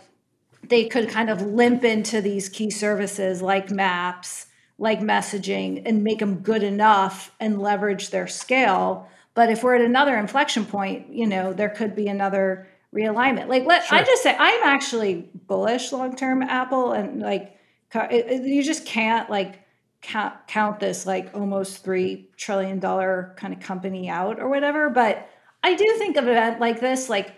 [0.64, 4.48] they could kind of limp into these key services like maps,
[4.78, 9.08] like messaging, and make them good enough and leverage their scale.
[9.34, 13.48] But if we're at another inflection point, you know, there could be another realignment.
[13.48, 17.58] Like, let I just say I'm actually bullish long term Apple, and like
[17.94, 19.60] it, it- you just can't like
[20.02, 24.90] count, count this like almost three trillion dollar kind of company out or whatever.
[24.90, 25.28] But
[25.64, 27.34] I do think of an event like this like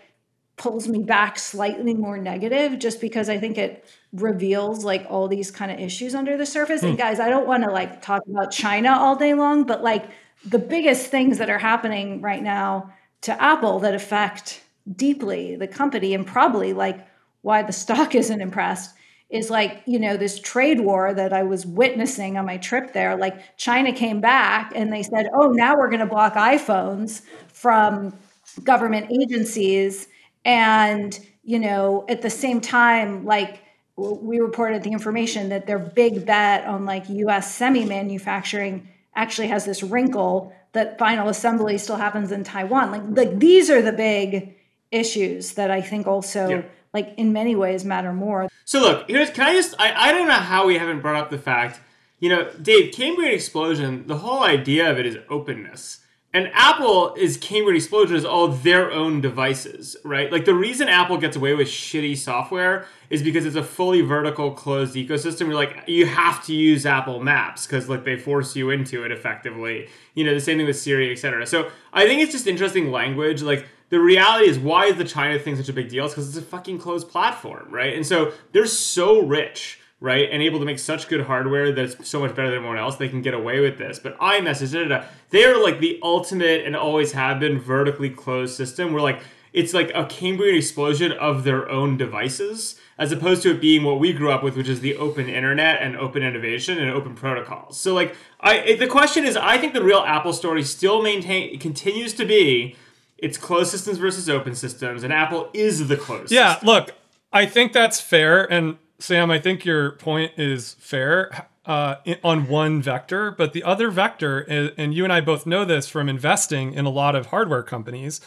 [0.58, 5.50] pulls me back slightly more negative just because I think it reveals like all these
[5.50, 6.82] kind of issues under the surface.
[6.82, 6.98] And hmm.
[6.98, 10.06] guys, I don't want to like talk about China all day long, but like
[10.44, 12.92] the biggest things that are happening right now
[13.22, 14.62] to Apple that affect
[14.94, 17.06] deeply the company and probably like
[17.42, 18.94] why the stock isn't impressed
[19.30, 23.14] is like you know this trade war that i was witnessing on my trip there
[23.18, 28.16] like china came back and they said oh now we're going to block iphones from
[28.64, 30.08] government agencies
[30.48, 33.62] and you know at the same time like
[33.96, 39.64] we reported the information that their big bet on like us semi manufacturing actually has
[39.64, 44.54] this wrinkle that final assembly still happens in taiwan like like these are the big
[44.90, 46.62] issues that i think also Yeah.
[46.94, 50.28] like in many ways matter more So look, here's can I just I, I don't
[50.28, 51.80] know how we haven't brought up the fact,
[52.20, 56.00] you know, Dave, Cambrian explosion, the whole idea of it is openness.
[56.38, 60.30] And Apple is Cambrian explosion is all their own devices, right?
[60.30, 64.52] Like the reason Apple gets away with shitty software is because it's a fully vertical
[64.52, 65.46] closed ecosystem.
[65.46, 69.10] You're like, you have to use Apple Maps because like they force you into it
[69.10, 69.88] effectively.
[70.14, 71.44] You know, the same thing with Siri, etc.
[71.44, 73.42] So I think it's just interesting language.
[73.42, 76.04] Like the reality is why is the China thing such a big deal?
[76.04, 77.94] It's because it's a fucking closed platform, right?
[77.94, 82.20] And so they're so rich, right, and able to make such good hardware that's so
[82.20, 82.96] much better than everyone else.
[82.96, 83.98] They can get away with this.
[83.98, 88.56] But iMessage, da, da, da, they're like the ultimate and always have been vertically closed
[88.56, 88.92] system.
[88.92, 89.20] Where like
[89.52, 93.98] it's like a Cambrian explosion of their own devices, as opposed to it being what
[93.98, 97.80] we grew up with, which is the open internet and open innovation and open protocols.
[97.80, 102.14] So like, I the question is, I think the real Apple story still maintain continues
[102.14, 102.76] to be
[103.18, 106.30] it's closed systems versus open systems, and Apple is the closed.
[106.30, 106.68] Yeah, system.
[106.68, 106.90] look,
[107.32, 112.82] I think that's fair, and Sam, I think your point is fair uh, on one
[112.82, 116.84] vector, but the other vector, and you and I both know this from investing in
[116.84, 118.20] a lot of hardware companies,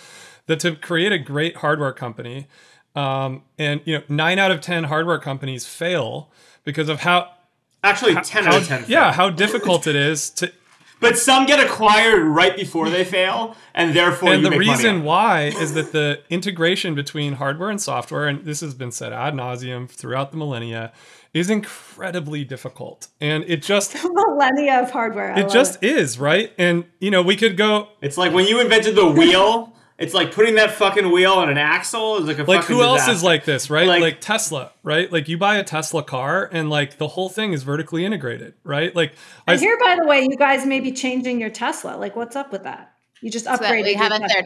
[0.46, 2.48] that to create a great hardware company,
[2.96, 6.32] um, and you know, nine out of ten hardware companies fail
[6.64, 7.32] because of how.
[7.84, 8.86] actually, ten how out of ten.
[8.88, 9.14] yeah, fail.
[9.14, 10.52] how difficult it is to
[11.02, 14.98] but some get acquired right before they fail, and therefore and you the make reason
[14.98, 19.12] on why is that the integration between hardware and software, and this has been said
[19.12, 20.94] ad nauseum throughout the millennia,
[21.34, 23.08] is incredibly difficult.
[23.20, 26.54] And it just the millennia of hardware I it just is, right?
[26.58, 29.74] And you know, we could go It's like when you invented the wheel.
[30.02, 32.82] It's like putting that fucking wheel on an axle is like a like fucking who
[32.84, 33.88] else is like this, right?
[33.88, 35.12] Like- Like, Tesla, right?
[35.12, 38.96] Like you buy a Tesla car and like the whole thing is vertically integrated, right?
[38.96, 39.14] Like
[39.48, 41.98] I I hear, by the way, you guys may be changing your Tesla.
[41.98, 42.94] Like, what's up with that?
[43.22, 43.84] You just So upgraded.
[43.84, 44.46] we have a third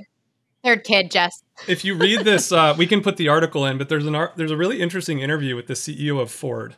[0.63, 1.43] third kid, Jess.
[1.67, 4.33] if you read this, uh, we can put the article in, but there's an ar-
[4.35, 6.75] there's a really interesting interview with the CEO of Ford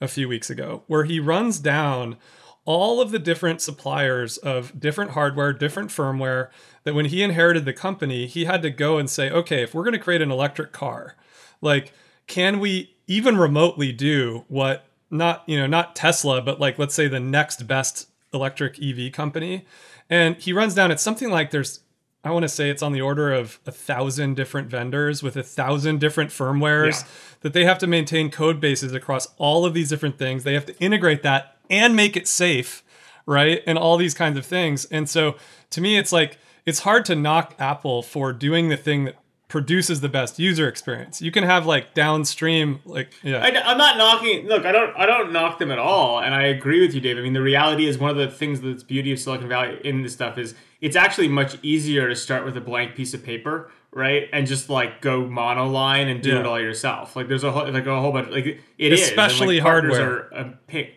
[0.00, 2.16] a few weeks ago where he runs down
[2.64, 6.48] all of the different suppliers of different hardware, different firmware
[6.84, 9.82] that when he inherited the company, he had to go and say, okay, if we're
[9.84, 11.16] going to create an electric car,
[11.60, 11.92] like
[12.26, 17.08] can we even remotely do what not, you know, not Tesla, but like let's say
[17.08, 19.64] the next best electric EV company?
[20.08, 21.80] And he runs down it's something like there's
[22.22, 25.42] I want to say it's on the order of a thousand different vendors with a
[25.42, 27.08] thousand different firmwares Yeah.
[27.40, 30.44] that they have to maintain code bases across all of these different things.
[30.44, 32.82] They have to integrate that and make it safe,
[33.26, 33.62] right?
[33.66, 34.84] And all these kinds of things.
[34.86, 35.36] And so
[35.70, 39.16] to me, it's like, it's hard to knock Apple for doing the thing that
[39.48, 41.20] produces the best user experience.
[41.20, 43.42] You can have like downstream, like, yeah.
[43.42, 44.46] I, am not knocking.
[44.46, 44.96] Look, I don't.
[44.96, 47.18] I don't knock them at all, and I agree with you, Dave.
[47.18, 50.02] I mean, the reality is one of the things that's beauty of Silicon Valley in
[50.02, 53.72] this stuff is it's actually much easier to start with a blank piece of paper,
[53.92, 56.40] right, and just like go monoline and do Yeah.
[56.40, 57.16] it all yourself.
[57.16, 58.30] Like there's a whole like a whole bunch.
[58.30, 60.28] Like it is and, Especially like, partners hardware.
[60.32, 60.94] Are uh, a pick,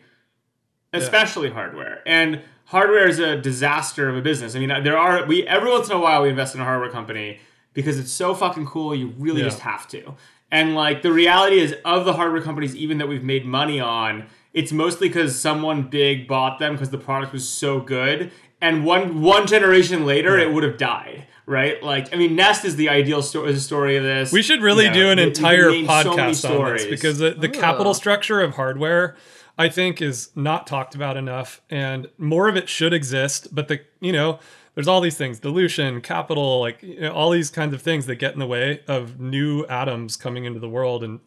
[0.94, 2.42] especially hardware and.
[2.66, 4.56] Hardware is a disaster of a business.
[4.56, 6.90] I mean, there are we every once in a while we invest in a hardware
[6.90, 7.40] company
[7.74, 8.96] because it's so fucking cool.
[8.96, 9.48] You really Yeah.
[9.50, 10.16] just have to.
[10.50, 14.28] And like the reality is, of the hardware companies, even that we've made money on,
[14.54, 19.22] it's mostly because someone big bought them because the product was so good, and one
[19.22, 21.28] one generation later it would have died.
[21.46, 24.32] Right, like I mean, Nest is the ideal sto- is the story of this.
[24.32, 26.74] We should really You know, do an you- you can entire name so podcast on
[26.74, 27.52] this because the, the Ooh.
[27.52, 27.94] capital ah.
[27.94, 29.18] structure of hardware,
[29.58, 33.54] I think, is not talked about enough, and more of it should exist.
[33.54, 34.40] But the you know,
[34.74, 38.16] there's all these things: dilution, capital, like you know, all these kinds of things that
[38.16, 41.04] get in the way of new atoms coming into the world.
[41.04, 41.20] And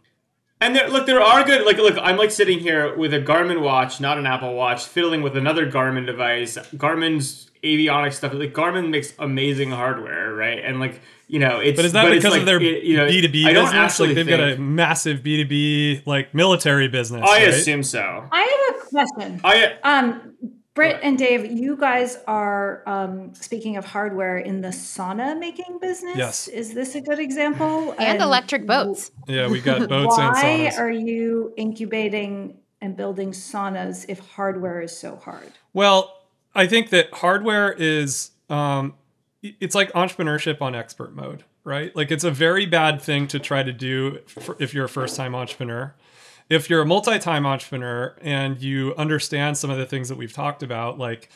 [0.60, 1.66] And there, look, there are good.
[1.66, 5.20] Like, look, I'm like sitting here with a Garmin watch, not an Apple Watch, fiddling
[5.22, 6.56] with another Garmin device.
[6.76, 8.32] Garmin's avionics stuff.
[8.32, 10.58] Like, Garmin makes amazing hardware, right?
[10.64, 11.76] And like, you know, it's.
[11.76, 13.52] but is that it's because like, of their it- you know, B two B I
[13.52, 13.82] don't business?
[13.92, 17.22] actually Like they've got a massive B two B like military business.
[17.22, 17.48] I right?
[17.48, 18.26] assume so.
[18.32, 19.40] I have a question.
[19.44, 20.34] I Um,
[20.76, 21.02] Brit What?
[21.02, 26.16] and Dave, you guys are um, speaking of hardware in the sauna making business.
[26.16, 26.48] Yes.
[26.48, 27.94] Is this a good example?
[27.98, 29.10] And electric boats.
[29.26, 30.42] Yeah, we got boats and saunas.
[30.42, 35.50] Why are you incubating and building saunas if hardware is so hard?
[35.72, 36.14] Well,
[36.54, 38.94] I think that hardware is um
[39.42, 41.94] it's like entrepreneurship on expert mode, right?
[41.96, 45.34] Like it's a very bad thing to try to do for, if you're a first-time
[45.34, 45.94] entrepreneur.
[46.48, 50.62] If you're a multi-time entrepreneur and you understand some of the things that we've talked
[50.62, 51.28] about, like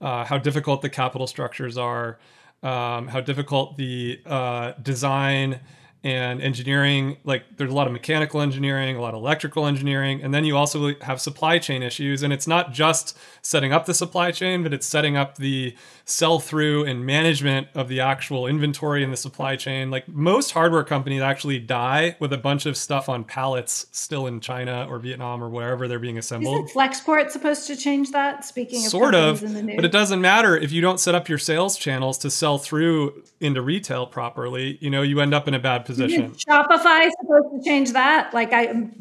[0.00, 2.18] uh, how difficult the capital structures are,
[2.62, 5.60] um, how difficult the uh, design
[6.04, 10.34] and engineering like there's a lot of mechanical engineering a lot of electrical engineering and
[10.34, 14.30] then you also have supply chain issues and it's not just setting up the supply
[14.30, 15.74] chain but it's setting up the
[16.06, 20.84] sell through and management of the actual inventory in the supply chain like most hardware
[20.84, 25.42] companies actually die with a bunch of stuff on pallets still in china or vietnam
[25.42, 28.44] or wherever they're being assembled Isn't Flexport supposed to change that?
[28.44, 29.76] Speaking of sort of in the news.
[29.76, 33.22] but it doesn't matter if you don't set up your sales channels to sell through
[33.40, 37.54] into retail properly you know you end up in a bad position Isn't Shopify supposed
[37.54, 38.34] to change that?
[38.34, 38.92] Like I, no,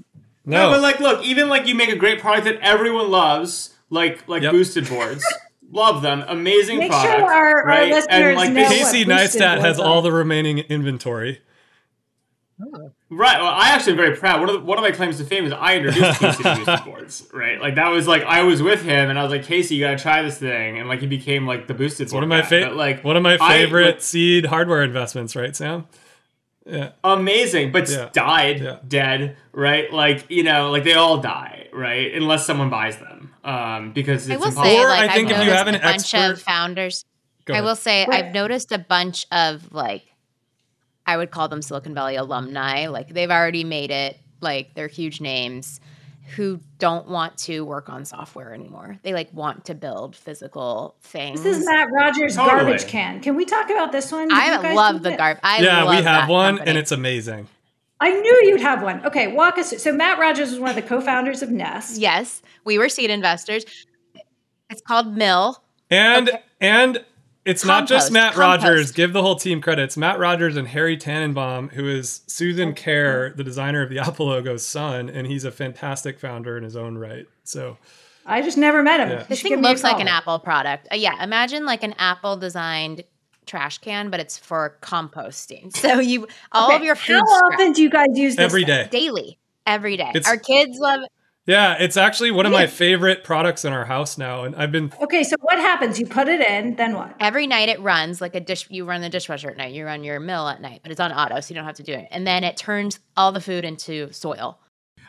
[0.45, 4.27] no but like, look, even like you make a great product that everyone loves, like
[4.27, 4.51] like Yep.
[4.51, 5.25] boosted boards.
[5.73, 7.23] Love them, amazing Make sure product.
[7.23, 7.89] our- our right?
[7.91, 11.41] listeners and like know this- what casey neistat has all the remaining inventory
[13.09, 13.39] Right.
[13.41, 14.39] Well, I actually am very proud.
[14.39, 16.79] One of the, one of my claims to fame is I introduced Casey to boosted
[16.85, 17.27] boards.
[17.33, 17.59] Right.
[17.59, 19.97] Like that was like I was with him and I was like, Casey, you gotta
[20.01, 22.11] try this thing, and like he became like the boosted.
[22.11, 25.55] one of my favorite like one of my I- favorite like, seed hardware investments right
[25.55, 25.85] sam
[26.65, 28.09] yeah amazing, but Yeah.
[28.13, 28.77] died Yeah.
[28.87, 29.35] dead.
[29.51, 29.91] Right.
[29.91, 31.67] Like you know, like they all die.
[31.73, 32.13] Right.
[32.13, 34.63] Unless someone buys them, um, because I it's will impossible.
[34.63, 37.05] say, Or like, I think I've if you have an a bunch expert- of founders.
[37.51, 38.25] I will say, Right.
[38.25, 40.03] I've noticed a bunch of like,
[41.05, 42.87] I would call them Silicon Valley alumni.
[42.87, 44.17] Like they've already made it.
[44.39, 45.81] Like they're huge names
[46.37, 48.97] who don't want to work on software anymore.
[49.03, 51.43] They like want to build physical things.
[51.43, 52.63] this is Matt Rogers' Totally.
[52.63, 53.19] garbage can.
[53.19, 54.29] Can we talk about this one?
[54.29, 55.17] Did I love the it?
[55.17, 55.39] garb.
[55.43, 56.69] Yeah love we have one company.
[56.69, 57.49] and it's amazing
[58.03, 59.05] I knew you'd have one.
[59.05, 59.81] Okay, walk us.
[59.81, 61.99] So Matt Rogers was one of the co-founders of Nest.
[61.99, 63.63] yes, we were seed investors.
[64.69, 65.63] It's called Mill.
[65.89, 66.41] and Okay.
[66.59, 67.05] and
[67.45, 68.63] it's not just Matt compost.
[68.65, 68.91] Rogers.
[68.91, 69.83] Give the whole team credit.
[69.83, 74.27] It's Matt Rogers and Harry Tannenbaum, who is Susan Kare, the designer of the Apple
[74.27, 77.25] logo's son, and he's a fantastic founder in his own right.
[77.43, 77.77] So
[78.25, 79.09] I just never met him.
[79.09, 79.23] Yeah.
[79.23, 80.87] This thing looks like an Apple product.
[80.91, 83.03] Uh, yeah, imagine like an Apple designed
[83.45, 85.75] trash can, but it's for composting.
[85.83, 88.43] So you all of your food How scraps often do you guys use this?
[88.45, 88.85] every thing?
[88.85, 88.89] day.
[88.91, 90.09] daily, every day.
[90.15, 91.01] It's- Our kids love.
[91.45, 94.93] Yeah, it's actually one of my favorite products in our house now, and I've been
[95.01, 95.99] Okay, so what happens?
[95.99, 97.13] You put it in, then what?
[97.19, 98.65] Every night it runs like a dish.
[98.69, 99.73] You run the dishwasher at night.
[99.73, 101.83] You run your mill at night, but it's on auto, so you don't have to
[101.83, 102.07] do it.
[102.11, 104.57] And then it turns all the food into soil.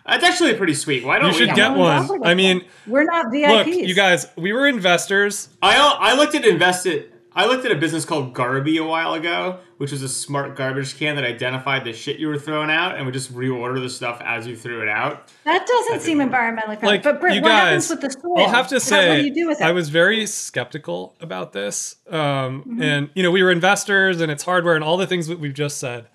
[0.04, 1.04] That's actually pretty sweet.
[1.04, 1.54] Why don't you should we?
[1.54, 2.26] get one.
[2.26, 3.48] I mean, We're not VIPs.
[3.48, 5.48] look, you guys, we were investors.
[5.62, 7.12] I I looked at invested.
[7.36, 10.96] I looked at a business called Garby a while ago, which was a smart garbage
[10.96, 14.20] can that identified the shit you were throwing out and would just reorder the stuff
[14.24, 15.32] as you threw it out.
[15.44, 16.86] That doesn't seem didn't environmentally friendly.
[16.88, 18.38] Like but Brit, you what guys, happens with the soil?
[18.38, 19.64] I'll have to How- say, what do you do with it?
[19.64, 21.96] I was very skeptical about this.
[22.08, 22.82] Um, Mm-hmm.
[22.82, 25.54] And, you know, we were investors and it's hardware and all the things that we've
[25.54, 26.06] just said.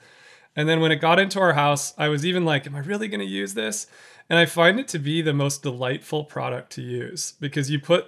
[0.55, 3.07] And then when it got into our house, I was even like, am I really
[3.07, 3.87] going to use this?
[4.29, 8.05] And I find it to be the most delightful product to use because you put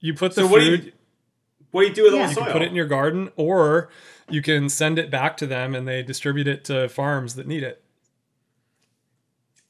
[0.00, 0.92] you put the So what do food, you-
[1.74, 2.20] What do you do with Yeah.
[2.20, 2.44] all the you soil?
[2.44, 3.88] can put it in your garden or
[4.30, 7.64] you can send it back to them and they distribute it to farms that need
[7.64, 7.82] it.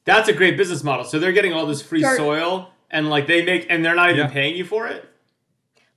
[0.05, 1.07] That's a great business model.
[1.07, 2.15] So they're getting all this free Sure.
[2.15, 4.33] soil and like they make and they're not even Yeah.
[4.33, 5.09] paying you for it.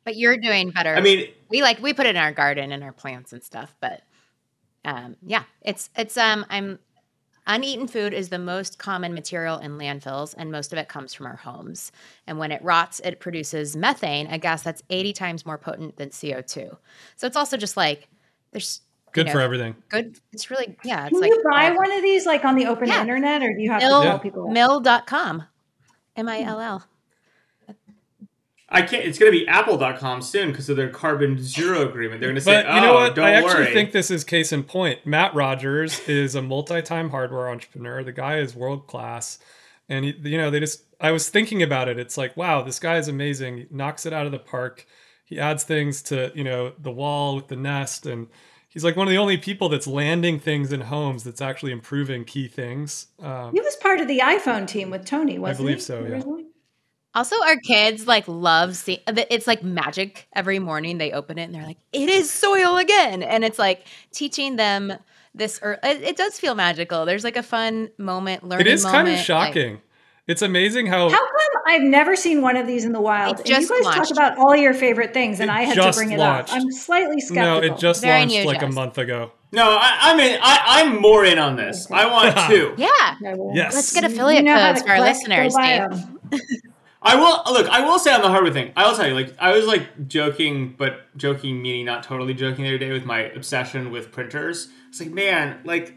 [0.05, 0.95] But you're doing better.
[0.95, 3.75] I mean, we like we put it in our garden and our plants and stuff.
[3.81, 4.01] But
[4.85, 6.79] um, yeah, it's it's um I'm
[7.47, 11.25] uneaten food is the most common material in landfills, and most of it comes from
[11.25, 11.91] our homes.
[12.27, 16.09] And when it rots, it produces methane, a gas that's 80 times more potent than
[16.09, 16.77] CO2.
[17.15, 18.07] So it's also just like
[18.51, 19.75] there's you Good know, for everything.
[19.89, 20.19] Good.
[20.33, 21.05] It's really yeah.
[21.05, 23.01] It's Can like you buy all- one of these like on the open Yeah.
[23.01, 24.47] internet, or do you have Mill, to call people?
[24.49, 25.43] mill.com.
[26.15, 26.83] M I L L.
[28.69, 29.05] I can't.
[29.05, 32.19] It's going to be Apple.com soon because of their carbon zero agreement.
[32.19, 33.15] They're going to say, But "Oh, you know what?
[33.15, 35.05] don't I actually worry." think this is case in point.
[35.05, 38.03] Matt Rogers is a multi-time hardware entrepreneur.
[38.03, 39.39] The guy is world class,
[39.87, 40.83] and he, you know they just.
[40.99, 41.97] I was thinking about it.
[41.99, 43.57] It's like, wow, this guy is amazing.
[43.57, 44.85] He knocks it out of the park.
[45.23, 48.27] He adds things to you know the wall with the nest, and
[48.67, 52.25] he's like one of the only people that's landing things in homes that's actually improving
[52.25, 53.07] key things.
[53.21, 55.81] Um, He was part of the iPhone team with Tony, wasn't believe he?
[55.83, 56.07] so, yeah.
[56.09, 56.46] originally?
[57.15, 58.99] Also, our kids like love seeing.
[59.07, 60.27] It's like magic.
[60.35, 63.85] Every morning they open it and they're like, "It is soil again," and it's like
[64.11, 64.93] teaching them
[65.33, 65.59] this.
[65.63, 67.05] Or it, it does feel magical.
[67.05, 68.67] There's like a fun moment, learning.
[68.67, 69.81] it is kind of moment, like- shocking.
[70.27, 71.09] it's amazing how.
[71.09, 73.39] How come I've never seen one of these in the wild?
[73.39, 73.97] It And you just guys launched.
[73.97, 76.51] talk about all your favorite things, and It I had to bring it launched.
[76.53, 76.57] up.
[76.61, 77.61] I'm slightly skeptical.
[77.61, 79.31] no, it just Very launched new, like a month ago.
[79.51, 80.39] no, I, I'm in.
[80.41, 81.89] I, I'm more in on this.
[81.89, 82.75] I want two.
[82.77, 83.15] Yeah, I
[83.53, 83.73] Yes.
[83.73, 86.41] let's get You affiliate know codes for our listeners, Dave.
[87.01, 87.67] I will look.
[87.69, 88.71] I will say on the hardware thing.
[88.75, 92.63] I will tell you, like I was like joking, but joking meaning not totally joking
[92.63, 94.69] the other day with my obsession with printers.
[94.89, 95.95] It's like, man, like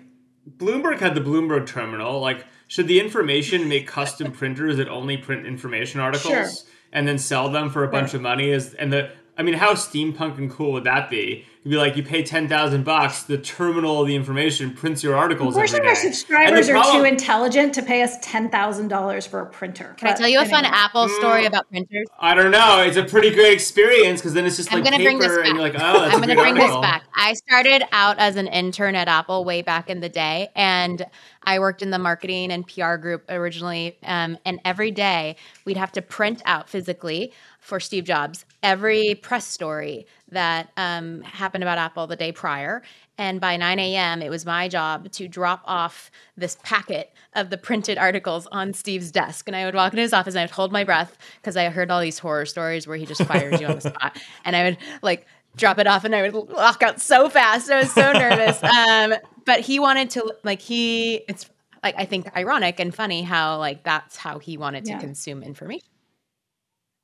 [0.59, 2.21] Bloomberg had the Bloomberg terminal.
[2.21, 6.49] Like, should the information make custom printers that only print information articles Sure.
[6.93, 8.51] and then sell them for a bunch of money?
[8.51, 11.47] Is and the I mean, how steampunk and cool would that be?
[11.63, 15.15] You'd be like, you pay ten thousand bucks, the terminal of the information prints your
[15.15, 15.89] articles every Unfortunately, day.
[16.01, 19.47] our And subscribers are problem- too intelligent to pay us ten thousand dollars for a
[19.47, 19.95] printer.
[19.99, 20.75] Can I tell you a fun anyway.
[20.75, 21.49] Apple story Mm.
[21.49, 22.07] about printers?
[22.19, 22.81] I don't know.
[22.81, 25.33] It's a pretty great experience because then it's just I'm like gonna paper, bring this
[25.33, 25.53] and back.
[25.53, 27.05] you're like, oh, that's I'm going to great bring this back.
[27.15, 31.05] I started out as an intern at Apple way back in the day, and
[31.45, 33.99] I worked in the marketing and PR group originally.
[34.03, 35.37] Um, and every day
[35.67, 41.65] we'd have to print out physically for Steve Jobs every press story that um, happened
[41.65, 42.83] about Apple the day prior.
[43.19, 47.59] And by 9 a.m., it was my job to drop off this packet of the
[47.59, 49.47] printed articles on Steve's desk.
[49.47, 51.91] And I would walk into his office and I'd hold my breath because I heard
[51.91, 54.19] all these horror stories where he just fires you on the spot.
[54.45, 57.71] And I would like drop it off and I would walk out so fast.
[57.71, 58.61] I was so nervous.
[58.71, 61.49] Um, but he wanted to like he it's
[61.83, 65.90] like I think ironic and funny how like that's how he wanted to consume information.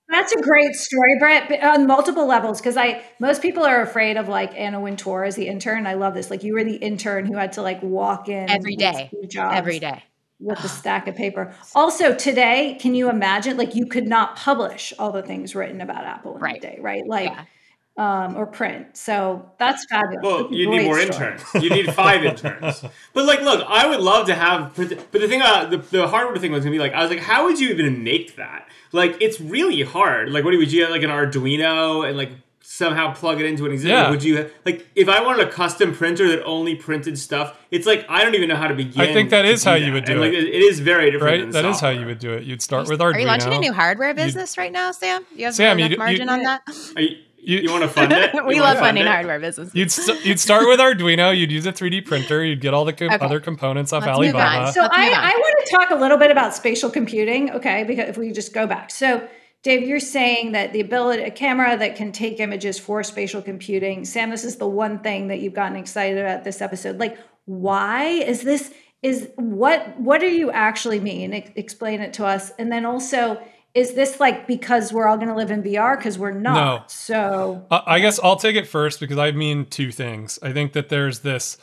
[0.09, 2.61] That's a great story, Brit, on multiple levels.
[2.61, 5.86] Because I, most people are afraid of like Anna Wintour as the intern.
[5.86, 6.30] I love this.
[6.30, 9.11] Like you were the intern who had to like walk in Every day.
[9.38, 10.04] Every day.
[10.38, 11.54] with the stack of paper.
[11.74, 13.57] Also, today, can you imagine?
[13.57, 16.61] Like you could not publish all the things written about Apple in Right.
[16.61, 17.02] the day, right?
[17.07, 17.44] Like, Yeah.
[17.97, 18.97] Um, or print.
[18.97, 20.22] So that's fabulous.
[20.22, 21.32] Well, That's you need more story.
[21.32, 21.64] interns.
[21.64, 22.84] You need five interns.
[23.14, 24.74] But like, look, I would love to have.
[24.76, 27.20] But the thing, uh, the, the hardware thing was gonna be like, I was like,
[27.20, 28.68] how would you even make that?
[28.92, 30.30] Like, it's really hard.
[30.30, 32.30] Like, what do you, would you have like an Arduino and like
[32.61, 33.92] somehow plug it into an existing?
[33.97, 34.11] Yeah.
[34.11, 37.59] Would you like if I wanted a custom printer that only printed stuff?
[37.70, 39.01] It's like I don't even know how to begin.
[39.01, 40.44] I think that is to is how you would do and, like, it.
[40.44, 41.32] it is very different.
[41.44, 41.53] Right?
[41.53, 42.44] than That is how you would do it.
[42.44, 43.14] You'd start with Arduino.
[43.14, 45.24] Are you launching a new hardware business right now, Sam?
[45.34, 46.62] You have Sam, enough you- you- margin on that?
[47.47, 48.32] Are you, You- you, want to fund it?
[48.47, 49.09] we You love wanna fund funding it?
[49.11, 49.74] hardware businesses.
[49.74, 51.36] You'd st- you'd start with Arduino.
[51.36, 52.44] You'd use a 3D printer.
[52.44, 53.18] You'd get all the co- Okay.
[53.24, 54.40] other components off Let's move on.
[54.42, 54.72] Alibaba.
[54.72, 55.11] So Let's I.
[55.12, 57.84] I want to talk a little bit about spatial computing, okay?
[57.84, 58.90] Because if we just go back.
[58.90, 59.26] So,
[59.62, 64.05] Dave, you're saying that the ability, a camera that can take images for spatial computing.
[64.05, 66.99] Sam, this is the one thing that you've gotten excited about this episode.
[66.99, 67.16] Like,
[67.47, 68.72] why is this?
[69.03, 70.01] Is what?
[70.01, 71.32] What do you actually mean?
[71.34, 72.51] Ex- explain it to us.
[72.59, 73.40] And then also,
[73.76, 75.98] is this like because we're all going to live in VR?
[75.98, 76.54] Because we're not.
[76.54, 76.84] No.
[76.88, 80.38] So Uh, I guess I'll take it first because I mean two things.
[80.42, 81.58] I think that there's this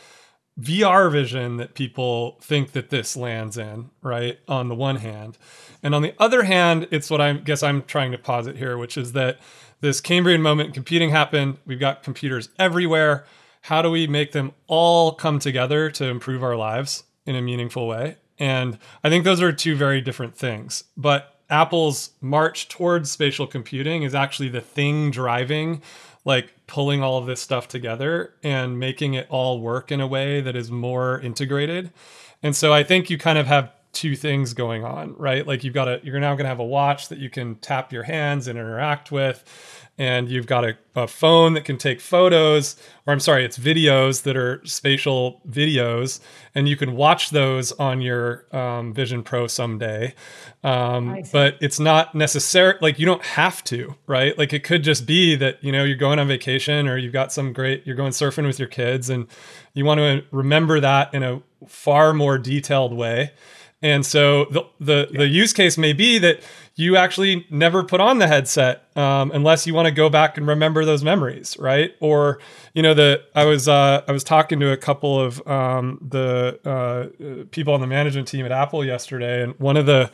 [0.62, 4.38] VR vision that people think that this lands in, right?
[4.48, 5.40] On the one hand.
[5.82, 8.96] And on the other hand, it's what I guess I'm trying to posit here, which
[8.96, 9.40] is that
[9.82, 11.58] this Cambrian moment in computing happened.
[11.66, 13.26] We've got computers everywhere.
[13.62, 17.88] How do we make them all come together to improve our lives in a meaningful
[17.88, 18.18] way?
[18.38, 20.84] And I think those are two very different things.
[20.96, 25.82] But Apple's march towards spatial computing is actually the thing driving
[26.26, 30.42] like pulling all of this stuff together and making it all work in a way
[30.42, 31.92] that is more integrated.
[32.42, 35.46] And so I think you kind of have two things going on, right?
[35.46, 37.94] Like you've got a you're now going to have a watch that you can tap
[37.94, 39.44] your hands and interact with
[39.98, 42.76] and you've got a, a phone that can take photos
[43.06, 46.20] or i'm sorry it's videos that are spatial videos
[46.56, 50.14] and you can watch those on your um, vision pro someday.
[50.64, 54.38] Um, but it's not necessary like you don't have to right?
[54.38, 57.32] Like it could just be that you know you're going on vacation or you've got
[57.32, 59.28] some great you're going surfing with your kids and
[59.74, 63.32] you want to remember that in a far more detailed way.
[63.82, 66.42] And so the the, the use case may be that
[66.76, 70.48] you actually never put on the headset um, unless you want to go back and
[70.48, 71.96] remember those memories, right?
[72.00, 72.40] Or
[72.74, 76.60] you know, the I was uh, I was talking to a couple of um, the
[76.66, 80.10] uh, people on the management team at Apple yesterday, and one of the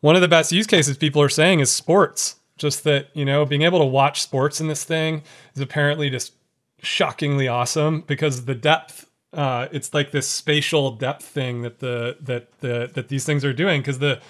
[0.00, 2.36] one of the best use cases people are saying is sports.
[2.56, 5.24] Just that, you know, being able to watch sports in this thing
[5.56, 6.34] is apparently just
[6.80, 12.60] shockingly awesome because the depth uh, it's like this spatial depth thing that the that
[12.60, 14.20] the that these things are doing because the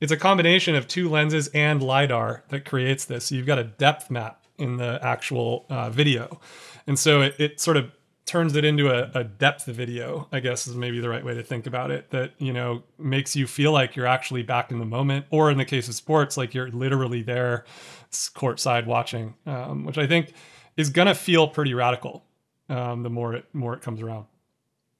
[0.00, 3.26] it's a combination of two lenses and lidar that creates this.
[3.26, 6.40] So you've got a depth map in the actual uh, video.
[6.86, 7.90] And so it, it sort of
[8.26, 11.42] turns it into a, a depth video i guess is maybe the right way to
[11.42, 14.84] think about it that you know makes you feel like you're actually back in the
[14.84, 15.26] moment.
[15.30, 17.64] Or in the case of sports like you're literally there
[18.12, 20.32] courtside watching um, which i think
[20.76, 22.24] is going to feel pretty radical
[22.70, 24.26] um, the more it more it comes around.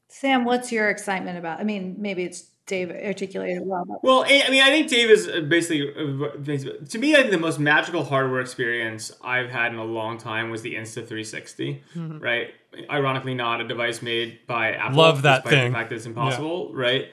[0.08, 1.60] Sam, what's your excitement about?
[1.60, 3.84] I mean, maybe it's Dave articulated well.
[4.02, 7.18] Well, I I mean, I think Dave is uh, basically, uh, basically- to me, I
[7.18, 12.20] think the most magical hardware experience I've had in a long time was the Insta360,
[12.20, 12.48] right?
[12.90, 14.98] Ironically, not a device made by Apple.
[14.98, 15.72] Love that thing.
[15.72, 17.06] The fact that it's impossible, right?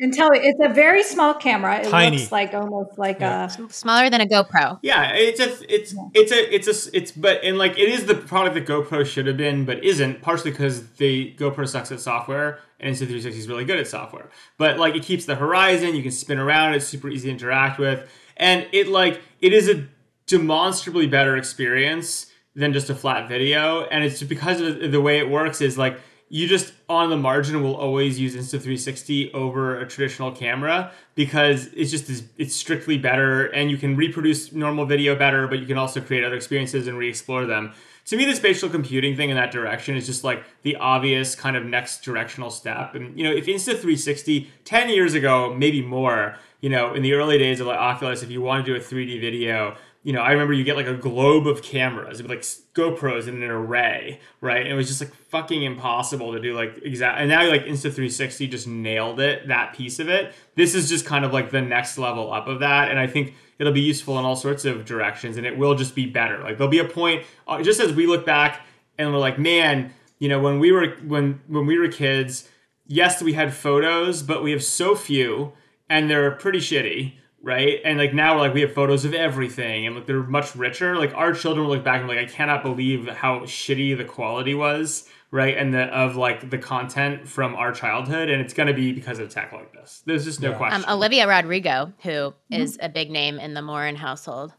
[0.00, 1.80] and tell me, it's a very small camera.
[1.80, 2.18] It Tiny.
[2.18, 3.46] looks like almost like Yeah.
[3.46, 3.68] a.
[3.72, 4.78] Smaller than a GoPro.
[4.80, 8.06] Yeah, it's a, it's it's a it's a s- it's but and like it is
[8.06, 11.98] the product that GoPro should have been, but isn't partially because the GoPro sucks at
[11.98, 14.30] software and Insta360 is really good at software.
[14.56, 17.78] But like it keeps the horizon, you can spin around, it's super easy to interact
[17.78, 19.86] with, and it like it is a
[20.26, 25.18] demonstrably better experience than just a flat video, and it's because of the- the way
[25.18, 25.98] it works is like
[26.30, 31.90] you just on the margin will always use Insta360 over a traditional camera because it's
[31.90, 36.00] just it's strictly better and you can reproduce normal video better, but you can also
[36.00, 37.72] create other experiences and re-explore them.
[38.08, 41.58] To me, the spatial computing thing in that direction is just like the obvious kind
[41.58, 42.94] of next directional step.
[42.94, 47.36] And you know, if Insta360 10 years ago, maybe more, you know, in the early
[47.36, 50.32] days of like Oculus, if you want to do a 3D video, you know, I
[50.32, 54.62] remember you get like a globe of cameras, like GoPros in an array, right?
[54.62, 57.20] And it was just like fucking impossible to do like exact.
[57.20, 60.32] And now like Insta360 just nailed it, that piece of it.
[60.54, 63.34] This is just kind of like the next level up of that, and I think
[63.58, 66.38] it'll be useful in all sorts of directions, and it will just be better.
[66.38, 68.66] Like there'll be a point, uh, just as we look back
[68.98, 72.48] and we're like, man, you know, when we were when when we were kids,
[72.86, 75.52] yes, we had photos, but we have so few,
[75.88, 77.80] and they're pretty shitty, right?
[77.84, 80.96] And like now, we're like we have photos of everything, and like they're much richer.
[80.96, 84.54] Like our children will look back and like, I cannot believe how shitty the quality
[84.54, 85.56] was, right?
[85.56, 89.28] And the of like the content from our childhood, and it's gonna be because of
[89.30, 90.02] tech like this.
[90.06, 90.56] There's just no Yeah.
[90.56, 90.84] question.
[90.86, 94.52] Um, Olivia Rodrigo, who is a big name in the Morin household,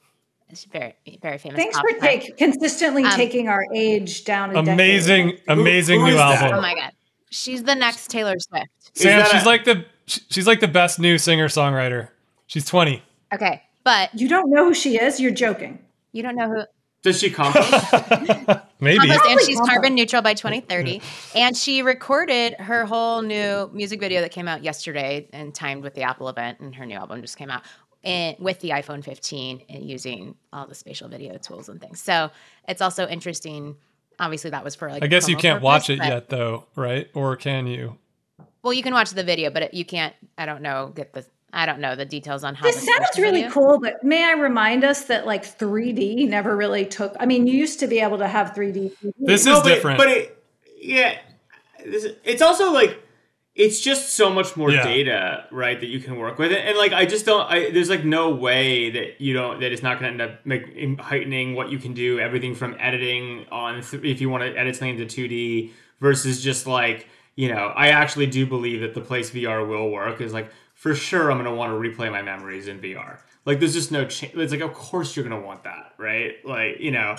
[0.49, 1.57] is very very famous.
[1.57, 4.55] Thanks for take, consistently Um, taking our age down.
[4.55, 5.43] A amazing decade.
[5.49, 6.41] amazing who new is that?
[6.41, 6.91] album Oh my god,
[7.31, 8.65] she's the next Taylor Swift.
[8.93, 12.09] sam she's a- like the she's like the best new singer songwriter
[12.47, 15.19] she's 20 Okay, but You don't know who she is.
[15.19, 15.77] You're joking.
[16.13, 16.63] you don't know who
[17.01, 17.71] Does she compost?
[18.79, 21.01] maybe compost, and she's carbon neutral by 2030.
[21.35, 25.93] and she recorded her whole new music video that came out yesterday and timed with
[25.95, 27.63] the Apple event, and her new album just came out.
[28.03, 32.01] And with the iPhone 15 and using all the spatial video tools and things.
[32.01, 32.31] So
[32.67, 33.75] it's also interesting.
[34.19, 35.03] Obviously, that was for like.
[35.03, 37.97] i guess you can't watch it yet though right or can you
[38.63, 40.13] Well, you can watch the video, but it, you can't.
[40.37, 40.91] I don't know.
[40.95, 41.25] Get the.
[41.51, 42.65] I don't know the details on how.
[42.65, 46.55] This the sounds really video- cool, but may I remind us that like 3D never
[46.55, 47.15] really took.
[47.19, 48.91] I mean, you used to be able to have 3D.
[49.19, 50.43] this No, is but, different But it,
[50.79, 51.17] yeah,
[51.85, 53.01] this- it's also like
[53.55, 54.83] it's just so much more Yeah.
[54.83, 55.77] data, right?
[55.79, 56.59] That you can work with, it.
[56.65, 57.41] and like I just don't.
[57.51, 60.45] I, there's like no way that you don't that it's not going to end up
[60.45, 62.19] make, heightening what you can do.
[62.19, 66.67] Everything from editing on th- if you want to edit something into 2D versus just
[66.67, 67.73] like you know.
[67.75, 71.29] I actually do believe that the place VR will work is like for sure.
[71.29, 73.19] I'm to want to replay my memories in VR.
[73.43, 74.33] Like there's just no change.
[74.35, 76.35] It's like of course you're to want that, right?
[76.45, 77.17] Like you know.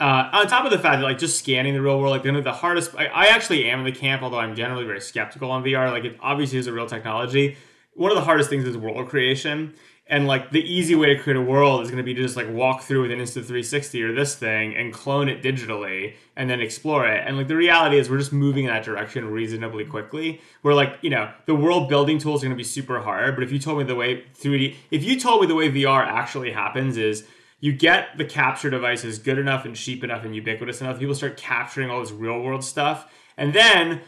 [0.00, 2.52] Uh, on top of the fact that like just scanning the real world, like the
[2.52, 5.92] hardest, I, I actually am in the camp, although I'm generally very skeptical on VR.
[5.92, 7.56] Like it obviously is a real technology.
[7.94, 9.74] One of the hardest things is world creation,
[10.12, 12.36] and like the easy way to create a world is going to be to just
[12.36, 16.60] like walk through with an Insta360 or this thing and clone it digitally and then
[16.60, 17.24] explore it.
[17.26, 20.42] And like the reality is we're just moving in that direction reasonably quickly.
[20.62, 23.42] We're like you know the world building tools are going to be super hard, but
[23.42, 26.52] if you told me the way 3D, if you told me the way VR actually
[26.52, 27.26] happens is
[27.60, 31.38] you get the capture devices good enough and cheap enough and ubiquitous enough, people start
[31.38, 33.10] capturing all this real world stuff.
[33.38, 34.02] And then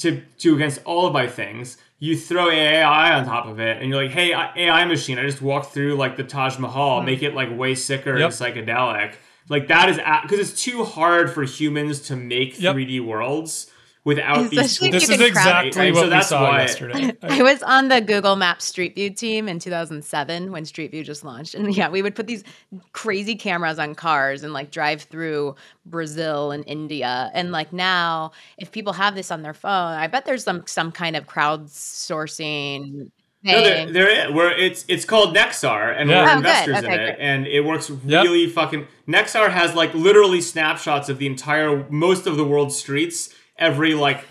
[0.00, 3.88] to to against all of my things, you throw AI on top of it, and
[3.88, 7.06] you're like, "Hey, AI machine, I just walked through like the Taj Mahal, hmm.
[7.06, 8.30] make it like way sicker Yep.
[8.30, 9.14] and psychedelic."
[9.48, 12.74] Like that is because it's too hard for humans to make Yep.
[12.74, 13.70] 3D worlds
[14.04, 14.58] without these.
[14.60, 15.02] Especially tools.
[15.06, 18.00] this is can exactly Right, what so we saw why- yesterday I was on the
[18.00, 21.54] Google Maps Street View team in 2007 when Street View just launched.
[21.54, 22.44] And yeah, we would put these
[22.92, 27.30] crazy cameras on cars and like drive through Brazil and India.
[27.34, 30.92] And like now, if people have this on their phone, I bet there's some some
[30.92, 33.10] kind of crowdsourcing
[33.42, 33.92] No, there, thing.
[33.92, 34.34] there is.
[34.34, 36.24] Where it's it's called Nexar, and Yeah.
[36.24, 36.36] we're Oh, good.
[36.38, 37.16] investors in it, great.
[37.20, 38.86] and it works really fucking.
[39.06, 44.24] Nexar has like literally snapshots of the entire most of the world's streets every like.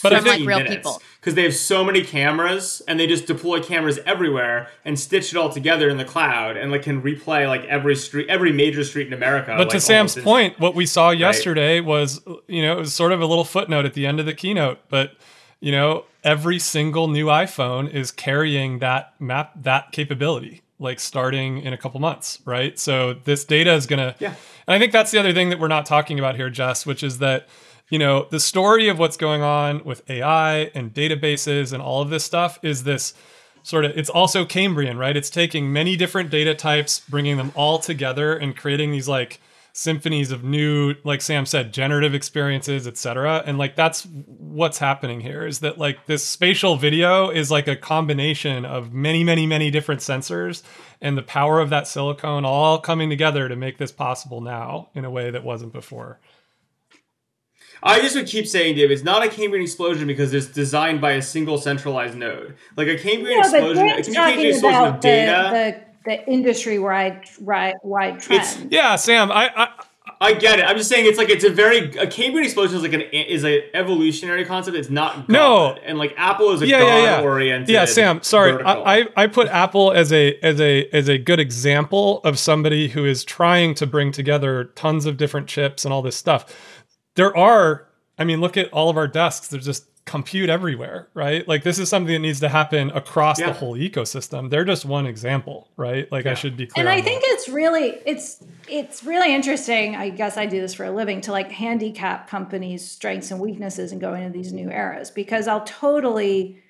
[0.00, 0.76] But 15 think- Real minutes.
[0.76, 1.02] people.
[1.20, 5.36] because they have so many cameras and they just deploy cameras everywhere and stitch it
[5.36, 9.08] all together in the cloud and like can replay like every street every major street
[9.08, 12.94] in america But to Sam's point, what we saw yesterday was, you know, it was
[12.94, 15.16] sort of a little footnote at the end of the keynote, but
[15.58, 21.72] you know, every single new iPhone is carrying that map that capability, like starting in
[21.72, 22.78] a couple months, right?
[22.78, 24.34] So this data is gonna Yeah.
[24.68, 27.02] And I think that's the other thing that we're not talking about here, Jess, which
[27.02, 27.48] is that,
[27.90, 32.10] you know, the story of what's going on with AI and databases and all of
[32.10, 33.14] this stuff is this
[33.62, 35.16] sort of it's also Cambrian, right?
[35.16, 39.40] It's taking many different data types, bringing them all together and creating these like
[39.72, 43.42] symphonies of new like Sam said generative experiences, etc.
[43.46, 47.76] And like that's what's happening here is that like this spatial video is like a
[47.76, 50.62] combination of many many many different sensors
[51.00, 55.04] and the power of that silicone all coming together to make this possible now in
[55.04, 56.18] a way that wasn't before.
[57.82, 61.12] I just would keep saying dave it's not a cambrian explosion because it's designed by
[61.12, 64.88] a single centralized node like a cambrian Yeah, explosion a Grant's communication talking explosion of
[64.88, 68.72] about data the, the, the industry wide, wide, wide trend.
[68.72, 69.68] Yeah, Sam, I, I
[70.20, 70.64] I get it.
[70.64, 73.44] I'm just saying it's like it's a very a Cambrian explosion is like an is
[73.44, 74.76] a evolutionary concept.
[74.76, 75.28] It's not God.
[75.28, 75.72] No.
[75.84, 77.16] and like Apple is a yeah, yeah, yeah.
[77.16, 77.68] God oriented.
[77.68, 78.22] Yeah, Sam.
[78.22, 78.60] Sorry.
[78.62, 82.88] I, I I put Apple as a as a as a good example of somebody
[82.88, 86.77] who is trying to bring together tons of different chips and all this stuff.
[87.18, 87.84] There are,
[88.16, 89.48] I mean, look at all of our desks.
[89.48, 91.46] There's just compute everywhere, right?
[91.48, 93.48] Like this is something that needs to happen across Yeah.
[93.48, 94.48] the whole ecosystem.
[94.50, 96.10] They're just one example, right?
[96.12, 96.86] Like I should be clear.
[96.86, 97.30] and I think that.
[97.32, 99.96] it's really it's it's really interesting.
[99.96, 103.90] I guess I do this for a living to like handicap companies' strengths and weaknesses
[103.92, 106.62] and go into these new eras because I'll totally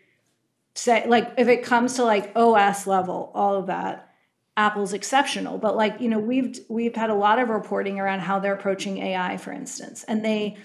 [0.75, 4.08] say like if it comes to like OS level, all of that,
[4.59, 5.57] Apple's exceptional.
[5.57, 8.99] But like you know we've we've had a lot of reporting around how they're approaching
[8.99, 10.59] AI, for instance, and they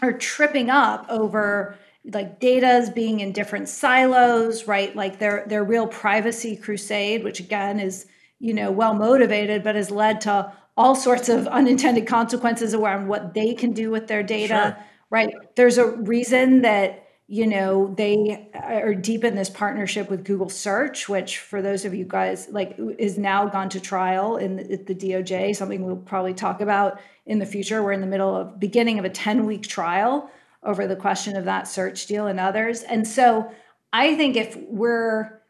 [0.00, 1.76] are tripping up over
[2.12, 7.80] like data's being in different silos right like their their real privacy crusade which again
[7.80, 8.06] is
[8.38, 13.32] you know well motivated but has led to all sorts of unintended consequences around what
[13.32, 14.76] they can do with their data
[15.08, 20.50] right there's a reason that you know they are deep in this partnership with google
[20.50, 24.76] search which for those of you guys like is now gone to trial in the,
[24.76, 27.82] the doj something we'll probably talk about in the future.
[27.82, 30.30] We're in the middle of beginning of a 10 week trial
[30.62, 32.82] over the question of that search deal and others.
[32.82, 33.50] And so
[33.92, 35.40] i think if we're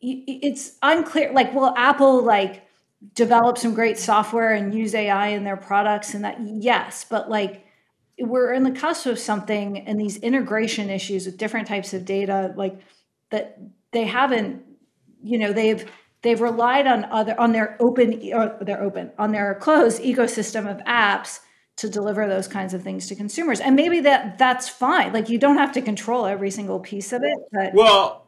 [0.00, 2.62] it's unclear like will apple like
[3.14, 6.38] develop some great software and use ai in their products and that?
[6.40, 7.66] Yes but like
[8.18, 12.52] we're in the cusp of something and these integration issues with different types of data
[12.56, 12.78] like
[13.30, 13.58] that
[13.92, 14.62] they haven't
[15.22, 15.90] you know they've
[16.22, 20.78] they've relied on other on their open or their open on their closed ecosystem of
[20.84, 21.40] apps
[21.76, 23.60] to deliver those kinds of things to consumers.
[23.60, 25.12] And maybe that that's fine.
[25.12, 28.26] Like you don't have to control every single piece of it but Well,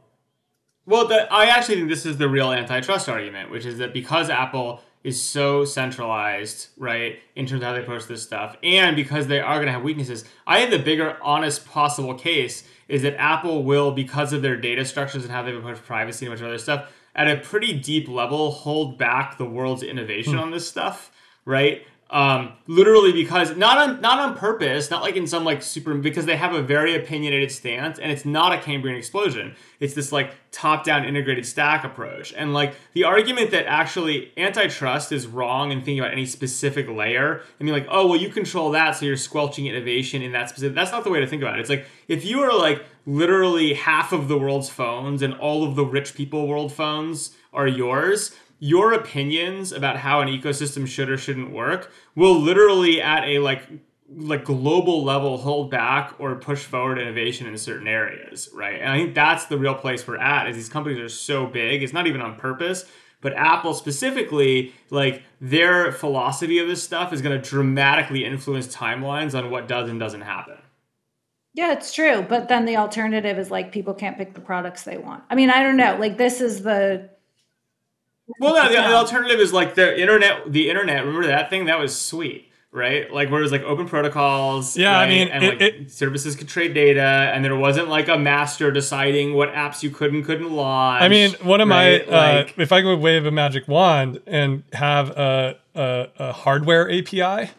[0.87, 4.28] well, the, I actually think this is the real antitrust argument, which is that because
[4.28, 9.26] Apple is so centralized, right, in terms of how they approach this stuff, and because
[9.26, 13.14] they are going to have weaknesses, I think the bigger, honest possible case is that
[13.16, 16.40] Apple will, because of their data structures and how they've approached privacy and a bunch
[16.40, 20.40] of other stuff, at a pretty deep level, hold back the world's innovation hmm.
[20.40, 21.12] on this stuff,
[21.44, 21.86] right?
[22.11, 26.26] Um, literally because not on not on purpose, not like in some like super because
[26.26, 29.57] they have a very opinionated stance, and it's not a Cambrian explosion.
[29.80, 35.26] It's this like top-down integrated stack approach, and like the argument that actually antitrust is
[35.26, 37.40] wrong in thinking about any specific layer.
[37.59, 40.74] I mean, like, oh well, you control that, so you're squelching innovation in that specific.
[40.74, 41.62] That's not the way to think about it.
[41.62, 45.74] It's like if you are like literally half of the world's phones and all of
[45.74, 51.18] the rich people world phones are yours your opinions about how an ecosystem should or
[51.18, 53.68] shouldn't work will literally at a like
[54.16, 58.80] like global level hold back or push forward innovation in certain areas right?
[58.80, 61.82] And i think that's the real place we're at is these companies are so big
[61.82, 62.84] it's not even on purpose
[63.20, 69.36] but apple specifically like their philosophy of this stuff is going to dramatically influence timelines
[69.36, 70.59] on what does and doesn't happen.
[71.55, 74.98] Yeah it's true but then the alternative is like people can't pick the products they
[74.98, 75.24] want.
[75.30, 77.11] I mean i don't know like this is the
[78.41, 80.51] Well, no, the, the alternative is like the internet.
[80.53, 81.05] The internet.
[81.05, 81.66] Remember that thing?
[81.66, 83.12] That was sweet, right?
[83.12, 84.77] Like where it was like open protocols.
[84.77, 87.03] Yeah, I mean, and it- like it- services could trade data,
[87.35, 91.03] and there wasn't like a master deciding what apps you could and couldn't launch.
[91.03, 92.09] I mean, one of right?
[92.09, 96.91] my uh, if I could wave a magic wand and have a, a, a hardware
[96.91, 97.51] API,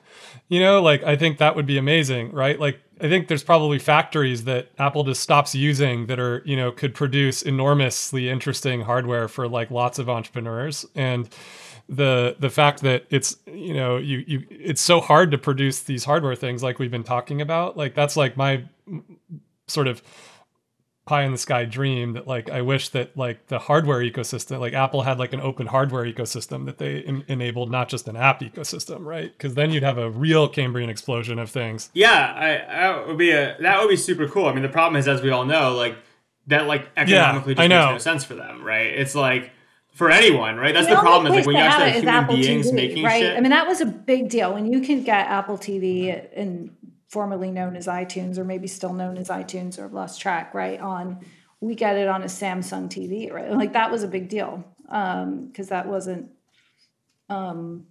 [0.47, 2.59] you know, like I think that would be amazing, right?
[2.59, 6.71] Like I think there's probably factories that Apple just stops using that are, you know,
[6.71, 10.85] could produce enormously interesting hardware for like lots of entrepreneurs.
[10.95, 11.29] And
[11.87, 16.03] the the fact that it's you know you you it's so hard to produce these
[16.03, 18.63] hardware things like we've been talking about like that's like my
[19.67, 20.01] sort of
[21.05, 24.73] pie in the sky dream that like I wish that like the hardware ecosystem like
[24.73, 28.41] Apple had like an open hardware ecosystem that they en- enabled not just an app
[28.41, 33.07] ecosystem right because then you'd have a real Cambrian explosion of things Yeah, I, that
[33.07, 34.47] would be a that would be super cool.
[34.47, 35.95] I mean, the problem is, as we all know, like
[36.47, 37.91] that like economically I just know.
[37.93, 38.87] makes no sense for them, right?
[38.87, 39.51] It's like
[39.93, 40.73] for anyone, right?
[40.73, 41.27] That's The the problem.
[41.27, 43.21] Is like place when you to actually have human Apple beings TV, making right?
[43.21, 43.37] shit.
[43.37, 46.75] I mean, that was a big deal when you can get Apple TV and
[47.09, 50.79] formerly known as iTunes, or maybe still known as iTunes, or I've lost track, right?
[50.79, 51.19] On
[51.61, 53.51] we get it on a Samsung TV, right?
[53.51, 56.31] Like that was a big deal Um, because that wasn't
[57.29, 57.87] um,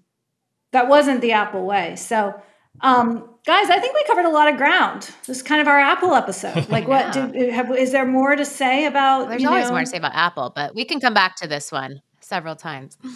[0.73, 1.97] that wasn't the Apple way.
[1.97, 2.41] So.
[2.81, 5.03] Um, guys, I think we covered a lot of ground.
[5.27, 6.69] This is kind of our Apple episode.
[6.77, 7.27] Like, what Yeah.
[7.29, 9.29] do, have, is there more to say about?
[9.29, 11.71] There's always know- more to say about Apple, but we can come back to this
[11.71, 12.99] one several times.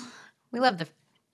[0.53, 0.87] We love the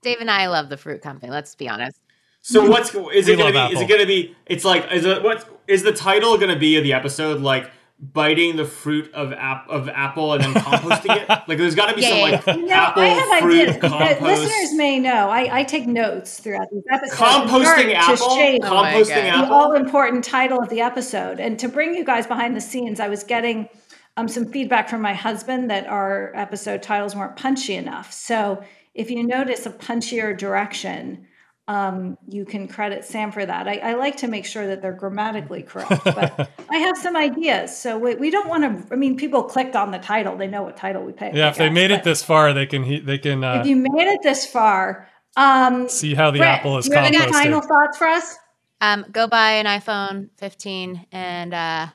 [0.02, 1.30] Dave and I love the fruit company.
[1.30, 2.00] Let's be honest.
[2.46, 3.76] So what's is We it gonna love be?
[3.76, 4.36] Is it gonna be?
[4.44, 7.40] It's like is it what is the title gonna be of the episode?
[7.40, 11.28] Like biting the fruit of app of apple and then composting it.
[11.48, 13.76] Like there's got to be Yeah, some yeah, like No, apple I have fruit ideas.
[13.80, 14.20] Compost.
[14.20, 17.18] Listeners may know I, I take notes throughout these episodes.
[17.18, 18.36] composting apple.
[18.36, 19.48] shape Oh my composting God.
[19.48, 21.40] the all important title of the episode.
[21.40, 23.70] And to bring you guys behind the scenes, I was getting
[24.18, 28.12] um, some feedback from my husband that our episode titles weren't punchy enough.
[28.12, 31.26] So if you notice a punchier direction,
[31.66, 33.66] um, you can credit Sam for that.
[33.66, 37.76] I, I like to make sure that they're grammatically correct, but I have some ideas.
[37.76, 38.92] So we, we don't want to.
[38.92, 41.36] I mean, people clicked on the title; they know what title we picked.
[41.36, 43.64] Yeah, I if they made it this far, they can he, they can If uh,
[43.64, 47.18] you made it this far, um, see how the Brit, apple is you have any
[47.18, 48.36] final thoughts for us?
[48.80, 51.86] Um, go buy an iPhone 15 and uh,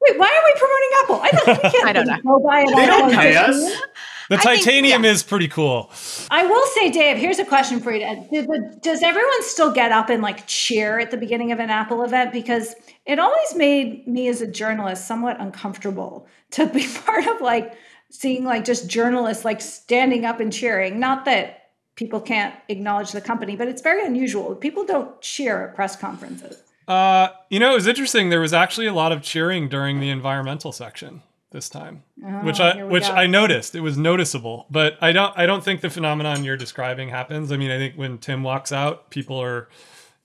[0.00, 1.20] Wait, why are we promoting Apple?
[1.20, 3.54] I don't, we can't I don't just go buy an They don't iPhone pay 15.
[3.54, 3.82] us.
[4.28, 5.10] The I think- titanium yeah.
[5.10, 5.90] is pretty cool.
[6.30, 8.26] I will say, Dave, here's a question for you.
[8.30, 8.48] Did
[8.82, 12.32] does everyone still get up and like cheer at the beginning of an Apple event?
[12.32, 12.74] Because
[13.04, 17.74] it always made me as a journalist somewhat uncomfortable to be part of like
[18.10, 20.98] seeing like just journalists like standing up and cheering.
[20.98, 24.54] Not that people can't acknowledge the company, but it's very unusual.
[24.54, 26.62] People don't cheer at press conferences.
[26.88, 28.30] Uh, you know, it was interesting.
[28.30, 31.22] There was actually a lot of cheering during the environmental section
[31.56, 33.14] this time, oh, which Oh, I which go.
[33.14, 33.74] I noticed.
[33.74, 37.50] It was noticeable, but I don't I don't think the phenomenon you're describing happens.
[37.50, 39.68] I mean, I think when Tim walks out, people are,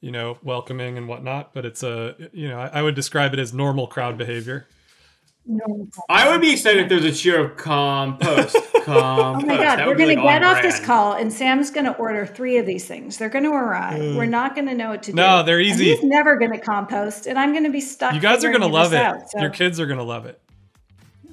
[0.01, 1.53] you know, welcoming and whatnot.
[1.53, 4.67] But it's a you know, I, I would describe it as normal crowd behavior.
[5.43, 5.87] No.
[6.07, 8.53] I would be excited if there's a cheer of compost.
[8.53, 8.67] compost.
[8.87, 11.69] Oh my God, That we're going to like, get on off this call and Sam's
[11.69, 13.17] going to order three of these things.
[13.17, 14.15] They're going to arrive.
[14.15, 15.15] We're not going to know what to do.
[15.15, 15.85] No, they're And easy.
[15.95, 18.15] he's never going to compost, and I'm going to be stuck.
[18.15, 19.05] You guys are gonna love this it.
[19.05, 20.41] out, so- Your kids are gonna love it.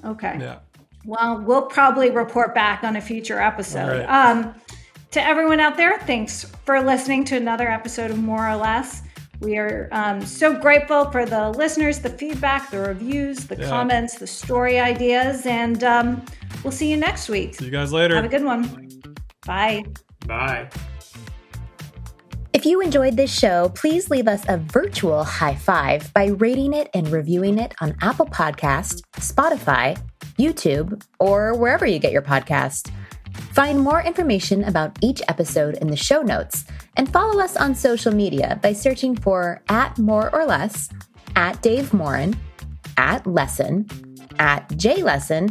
[0.05, 0.37] Okay.
[0.39, 0.59] Yeah.
[1.05, 3.89] Well, we'll probably report back on a future episode.
[3.89, 4.31] All right.
[4.31, 4.53] Um,
[5.11, 9.01] to everyone out there, thanks for listening to another episode of More or Less.
[9.39, 13.69] We are um, so grateful for the listeners, the feedback, the reviews, the Yeah.
[13.69, 16.25] comments, the story ideas, and um,
[16.63, 17.55] we'll see you next week.
[17.55, 18.15] See you guys later.
[18.15, 18.89] Have a good one.
[19.45, 19.83] Bye.
[20.27, 20.69] Bye.
[22.59, 26.89] If you enjoyed this show, please leave us a virtual high five by rating it
[26.93, 29.97] and reviewing it on Apple Podcast, Spotify,
[30.37, 32.91] YouTube, or wherever you get your podcast.
[33.53, 36.65] Find more information about each episode in the show notes
[36.97, 40.89] and follow us on social media by searching for at more or less,
[41.37, 42.35] at Dave Morin,
[42.97, 43.89] at Lessin,
[44.37, 45.49] at J Lessin,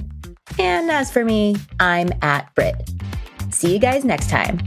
[0.59, 2.91] and as for me, I'm at Brit.
[3.51, 4.61] See you guys next time.